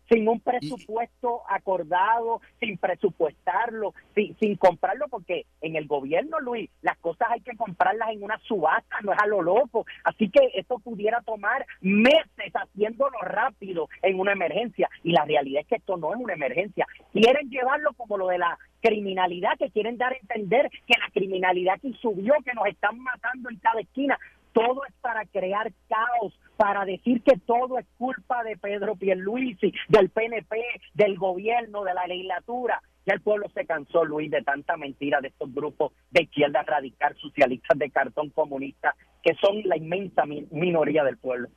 sin 0.10 0.28
un 0.28 0.40
presupuesto 0.40 1.42
acordado, 1.50 2.42
sin 2.60 2.78
presupuestarlo, 2.78 3.94
sin, 4.16 4.38
sin 4.38 4.56
comprarlo, 4.56 5.08
porque 5.10 5.46
en 5.62 5.76
el 5.76 5.88
gobierno, 5.88 6.40
Luis, 6.40 6.70
las 6.82 6.98
cosas 6.98 7.28
hay 7.32 7.42
que 7.42 7.56
comprarlas 7.58 8.10
en 8.10 8.24
una 8.24 8.40
subasta, 8.40 8.98
no 9.04 9.14
es 9.14 9.20
a 9.20 9.28
lo 9.28 9.42
loco. 9.42 9.86
Así 10.04 10.30
que 10.30 10.52
esto 10.56 10.80
pudiera 10.80 11.22
tomar 11.22 11.66
meses 11.82 12.54
haciéndolo 12.54 13.18
rápido 13.22 13.90
en 14.02 14.20
una 14.20 14.34
emergencia. 14.34 14.90
Y 15.04 15.12
la 15.12 15.26
realidad 15.26 15.62
es 15.62 15.68
que 15.68 15.76
esto 15.76 15.98
no 15.98 16.14
es 16.14 16.20
una 16.20 16.34
emergencia. 16.34 16.88
Quieren 17.12 17.50
llevarlo 17.50 17.94
como 17.94 18.18
lo 18.18 18.28
de 18.28 18.38
la 18.38 18.58
criminalidad, 18.82 19.58
que 19.58 19.72
quieren 19.72 19.98
dar 19.98 20.14
a 20.14 20.18
entender 20.18 20.70
que 20.86 21.00
la 21.00 21.10
criminalidad 21.12 21.80
que 21.82 21.92
subió, 21.94 22.34
que 22.46 22.54
nos 22.54 22.68
están 22.68 23.00
matando 23.00 23.50
en 23.50 23.58
cada 23.58 23.82
esquina 23.82 24.18
todo 24.58 24.82
es 24.90 24.96
para 25.02 25.24
crear 25.28 25.72
caos, 25.88 26.34
para 26.56 26.84
decir 26.84 27.22
que 27.22 27.38
todo 27.46 27.78
es 27.78 27.86
culpa 27.98 28.44
de 28.44 28.58
Pedro 28.58 28.96
Pierluisi, 28.96 29.72
del 29.88 30.10
PNP, 30.10 30.58
del 30.96 31.16
gobierno, 31.18 31.84
de 31.84 31.94
la 31.94 32.08
legislatura. 32.08 32.82
Ya 33.06 33.14
el 33.14 33.22
pueblo 33.22 33.48
se 33.54 33.68
cansó, 33.68 34.04
Luis, 34.04 34.32
de 34.32 34.42
tanta 34.42 34.76
mentira 34.76 35.22
de 35.22 35.28
estos 35.28 35.54
grupos 35.54 35.94
de 36.10 36.24
izquierda 36.24 36.64
radical, 36.64 37.16
socialistas 37.22 37.78
de 37.78 37.92
cartón 37.92 38.32
comunista, 38.32 38.96
que 39.22 39.36
son 39.36 39.62
la 39.66 39.78
inmensa 39.78 40.24
minoría 40.26 41.04
del 41.04 41.18
pueblo. 41.18 41.50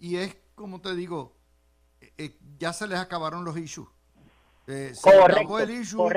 Y 0.00 0.16
es, 0.16 0.36
como 0.56 0.80
te 0.80 0.96
digo, 0.96 1.36
eh, 2.00 2.12
eh, 2.18 2.30
ya 2.58 2.72
se 2.72 2.88
les 2.88 2.98
acabaron 2.98 3.44
los 3.44 3.56
issues. 3.56 3.88
Eh, 4.66 4.90
se 4.92 5.08
acabó 5.08 5.60
el 5.60 5.70
issue 5.70 6.08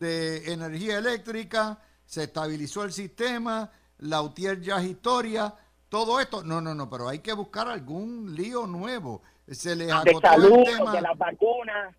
de 0.00 0.50
energía 0.50 0.96
eléctrica, 0.96 1.78
se 2.06 2.24
estabilizó 2.24 2.84
el 2.84 2.92
sistema, 2.92 3.70
Lautier 3.98 4.60
ya 4.60 4.78
es 4.78 4.86
historia, 4.86 5.54
todo 5.88 6.20
esto. 6.20 6.42
No, 6.42 6.60
no, 6.60 6.74
no, 6.74 6.88
pero 6.90 7.08
hay 7.08 7.20
que 7.20 7.32
buscar 7.32 7.68
algún 7.68 8.34
lío 8.34 8.66
nuevo. 8.66 9.22
Se 9.50 9.76
les 9.76 9.90
agotó 9.90 10.32
el 10.32 10.64
tema. 10.64 10.92
De 10.92 11.00
las 11.00 11.16
vacunas. 11.16 11.94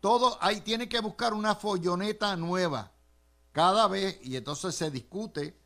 Todo, 0.00 0.38
ahí 0.40 0.60
tiene 0.60 0.88
que 0.88 1.00
buscar 1.00 1.34
una 1.34 1.54
folloneta 1.54 2.36
nueva 2.36 2.92
cada 3.52 3.88
vez 3.88 4.20
y 4.22 4.36
entonces 4.36 4.74
se 4.74 4.90
discute 4.90 5.58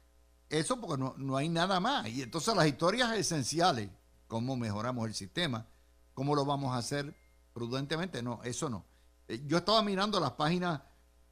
eso 0.48 0.80
porque 0.80 1.02
no, 1.02 1.14
no 1.18 1.36
hay 1.36 1.48
nada 1.48 1.80
más. 1.80 2.08
Y 2.08 2.22
entonces 2.22 2.54
las 2.54 2.66
historias 2.66 3.12
esenciales, 3.12 3.90
cómo 4.26 4.56
mejoramos 4.56 5.06
el 5.06 5.14
sistema, 5.14 5.66
cómo 6.14 6.34
lo 6.34 6.44
vamos 6.44 6.74
a 6.74 6.78
hacer 6.78 7.14
prudentemente, 7.52 8.22
no, 8.22 8.40
eso 8.44 8.68
no. 8.68 8.84
Eh, 9.28 9.42
yo 9.46 9.58
estaba 9.58 9.82
mirando 9.82 10.20
las 10.20 10.32
páginas 10.32 10.80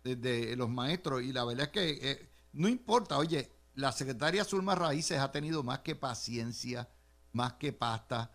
de, 0.03 0.57
los 0.57 0.69
maestros 0.69 1.23
y 1.23 1.33
la 1.33 1.45
verdad 1.45 1.67
es 1.67 1.73
que 1.73 2.11
eh, 2.11 2.31
no 2.53 2.69
importa, 2.69 3.19
oye, 3.19 3.51
la 3.81 3.93
secretaria 3.93 4.45
Zulma 4.45 4.75
Raíces 4.75 5.19
ha 5.19 5.33
tenido 5.33 5.63
más 5.63 5.81
que 5.81 5.97
paciencia, 5.97 6.89
más 7.33 7.55
que 7.55 7.73
pasta. 7.73 8.31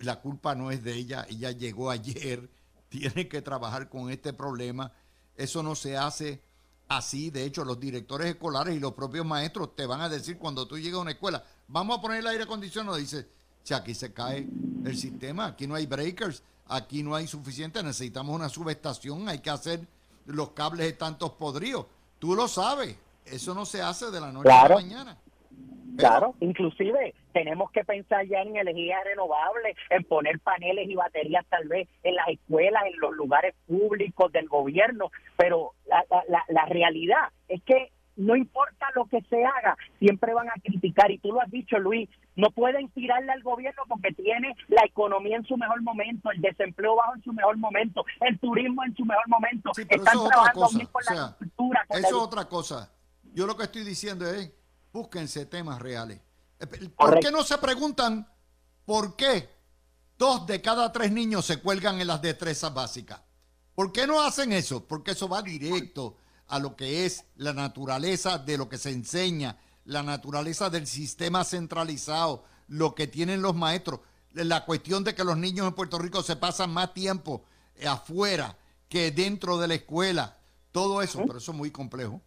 La 0.00 0.20
culpa 0.20 0.54
no 0.54 0.70
es 0.70 0.82
de 0.82 0.94
ella, 0.94 1.26
ella 1.28 1.50
llegó 1.50 1.90
ayer, 1.90 2.48
tiene 2.88 3.28
que 3.28 3.42
trabajar 3.42 3.88
con 3.88 4.10
este 4.10 4.32
problema. 4.32 4.92
Eso 5.36 5.62
no 5.62 5.74
se 5.74 5.96
hace 5.96 6.42
así. 6.88 7.30
De 7.30 7.44
hecho, 7.44 7.64
los 7.64 7.80
directores 7.80 8.28
escolares 8.28 8.76
y 8.76 8.80
los 8.80 8.92
propios 8.92 9.26
maestros 9.26 9.74
te 9.74 9.84
van 9.84 10.00
a 10.00 10.08
decir 10.08 10.38
cuando 10.38 10.66
tú 10.66 10.78
llegas 10.78 10.98
a 10.98 11.02
una 11.02 11.10
escuela, 11.10 11.44
vamos 11.66 11.98
a 11.98 12.00
poner 12.00 12.20
el 12.20 12.26
aire 12.28 12.44
acondicionado, 12.44 12.96
dice, 12.96 13.28
si 13.64 13.74
aquí 13.74 13.94
se 13.94 14.12
cae 14.12 14.48
el 14.84 14.96
sistema, 14.96 15.46
aquí 15.46 15.66
no 15.66 15.74
hay 15.74 15.86
breakers, 15.86 16.42
aquí 16.66 17.02
no 17.02 17.14
hay 17.14 17.26
suficiente, 17.26 17.82
necesitamos 17.82 18.34
una 18.34 18.48
subestación, 18.48 19.28
hay 19.28 19.40
que 19.40 19.50
hacer 19.50 19.88
los 20.26 20.50
cables 20.50 20.86
de 20.86 20.92
tantos 20.92 21.32
podridos. 21.32 21.86
Tú 22.18 22.34
lo 22.34 22.46
sabes, 22.46 22.96
eso 23.24 23.54
no 23.54 23.64
se 23.64 23.82
hace 23.82 24.10
de 24.10 24.20
la 24.20 24.32
noche 24.32 24.50
a 24.50 24.68
la 24.68 24.74
mañana. 24.74 25.18
Claro, 25.96 26.34
inclusive 26.40 27.14
tenemos 27.32 27.70
que 27.70 27.84
pensar 27.84 28.26
ya 28.26 28.40
en 28.40 28.56
energía 28.56 28.96
renovable, 29.04 29.76
en 29.90 30.02
poner 30.04 30.40
paneles 30.40 30.88
y 30.88 30.96
baterías 30.96 31.46
tal 31.48 31.68
vez 31.68 31.88
en 32.02 32.16
las 32.16 32.28
escuelas, 32.28 32.82
en 32.86 32.98
los 32.98 33.14
lugares 33.14 33.54
públicos 33.66 34.32
del 34.32 34.48
gobierno, 34.48 35.10
pero 35.36 35.74
la, 35.86 36.04
la, 36.28 36.44
la 36.48 36.64
realidad 36.66 37.30
es 37.48 37.62
que 37.62 37.92
no 38.16 38.36
importa 38.36 38.86
lo 38.94 39.06
que 39.06 39.20
se 39.22 39.44
haga, 39.44 39.76
siempre 39.98 40.34
van 40.34 40.48
a 40.48 40.54
criticar. 40.62 41.10
Y 41.10 41.18
tú 41.18 41.32
lo 41.32 41.40
has 41.40 41.50
dicho, 41.50 41.78
Luis, 41.78 42.08
no 42.36 42.50
pueden 42.50 42.88
tirarle 42.90 43.32
al 43.32 43.42
gobierno 43.42 43.82
porque 43.88 44.12
tiene 44.12 44.54
la 44.68 44.82
economía 44.84 45.36
en 45.36 45.44
su 45.44 45.56
mejor 45.56 45.82
momento, 45.82 46.30
el 46.30 46.40
desempleo 46.40 46.96
bajo 46.96 47.14
en 47.16 47.22
su 47.22 47.32
mejor 47.32 47.56
momento, 47.56 48.04
el 48.20 48.38
turismo 48.38 48.84
en 48.84 48.94
su 48.94 49.04
mejor 49.04 49.28
momento. 49.28 49.70
Están 49.76 50.28
trabajando 50.28 50.68
bien 50.74 50.86
con 50.86 51.02
la 51.04 51.34
cultura. 51.38 51.86
Eso 51.90 52.06
es 52.06 52.12
otra 52.12 52.44
cosa. 52.46 52.90
Yo 53.34 53.46
lo 53.46 53.56
que 53.56 53.64
estoy 53.64 53.82
diciendo 53.82 54.26
es, 54.30 54.48
búsquense 54.92 55.44
temas 55.46 55.82
reales. 55.82 56.20
Eh, 56.60 56.66
¿Por 56.96 57.18
qué 57.18 57.32
no 57.32 57.42
se 57.42 57.58
preguntan 57.58 58.28
por 58.84 59.16
qué 59.16 59.50
dos 60.16 60.46
de 60.46 60.62
cada 60.62 60.92
tres 60.92 61.10
niños 61.10 61.44
se 61.44 61.58
cuelgan 61.58 62.00
en 62.00 62.06
las 62.06 62.22
destrezas 62.22 62.72
básicas? 62.72 63.20
¿Por 63.74 63.90
qué 63.90 64.06
no 64.06 64.22
hacen 64.22 64.52
eso? 64.52 64.86
Porque 64.86 65.10
eso 65.10 65.28
va 65.28 65.42
directo 65.42 66.16
a 66.46 66.60
lo 66.60 66.76
que 66.76 67.04
es 67.04 67.24
la 67.36 67.52
naturaleza 67.52 68.38
de 68.38 68.56
lo 68.56 68.68
que 68.68 68.78
se 68.78 68.90
enseña, 68.90 69.58
la 69.84 70.04
naturaleza 70.04 70.70
del 70.70 70.86
sistema 70.86 71.42
centralizado, 71.42 72.44
lo 72.68 72.94
que 72.94 73.08
tienen 73.08 73.42
los 73.42 73.56
maestros, 73.56 74.00
la 74.32 74.64
cuestión 74.64 75.02
de 75.02 75.16
que 75.16 75.24
los 75.24 75.36
niños 75.36 75.66
en 75.66 75.74
Puerto 75.74 75.98
Rico 75.98 76.22
se 76.22 76.36
pasan 76.36 76.70
más 76.70 76.94
tiempo 76.94 77.44
afuera 77.84 78.56
que 78.88 79.10
dentro 79.10 79.58
de 79.58 79.66
la 79.66 79.74
escuela, 79.74 80.38
todo 80.70 81.02
eso, 81.02 81.20
pero 81.26 81.38
eso 81.38 81.50
es 81.50 81.58
muy 81.58 81.72
complejo, 81.72 82.22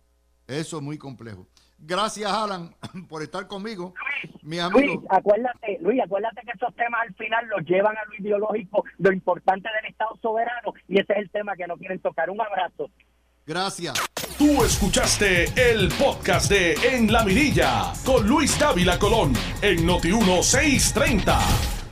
eso 0.47 0.77
es 0.77 0.83
muy 0.83 0.97
complejo. 0.97 1.47
Gracias, 1.79 2.31
Alan, 2.31 2.73
por 3.09 3.21
estar 3.21 3.47
conmigo. 3.47 3.93
Mi 4.41 4.59
amigo. 4.59 4.79
Luis, 4.79 4.99
acuérdate, 5.09 5.77
Luis, 5.81 6.01
acuérdate 6.01 6.41
que 6.41 6.51
esos 6.51 6.73
temas 6.75 7.01
al 7.01 7.13
final 7.13 7.47
los 7.47 7.65
llevan 7.65 7.95
a 7.97 8.05
lo 8.05 8.15
ideológico, 8.15 8.83
lo 8.97 9.11
importante 9.11 9.69
del 9.81 9.91
Estado 9.91 10.17
soberano, 10.21 10.73
y 10.87 10.99
ese 10.99 11.13
es 11.13 11.19
el 11.19 11.29
tema 11.29 11.55
que 11.55 11.67
no 11.67 11.77
quieren 11.77 11.99
tocar. 11.99 12.29
Un 12.29 12.41
abrazo. 12.41 12.89
Gracias. 13.45 13.93
Tú 14.37 14.63
escuchaste 14.63 15.45
el 15.55 15.89
podcast 15.97 16.49
de 16.51 16.73
En 16.83 17.11
la 17.11 17.23
Mirilla 17.23 17.93
con 18.05 18.27
Luis 18.27 18.59
Dávila 18.59 18.99
Colón 18.99 19.33
en 19.61 19.85
Noti 19.85 20.11
1630. 20.11 21.86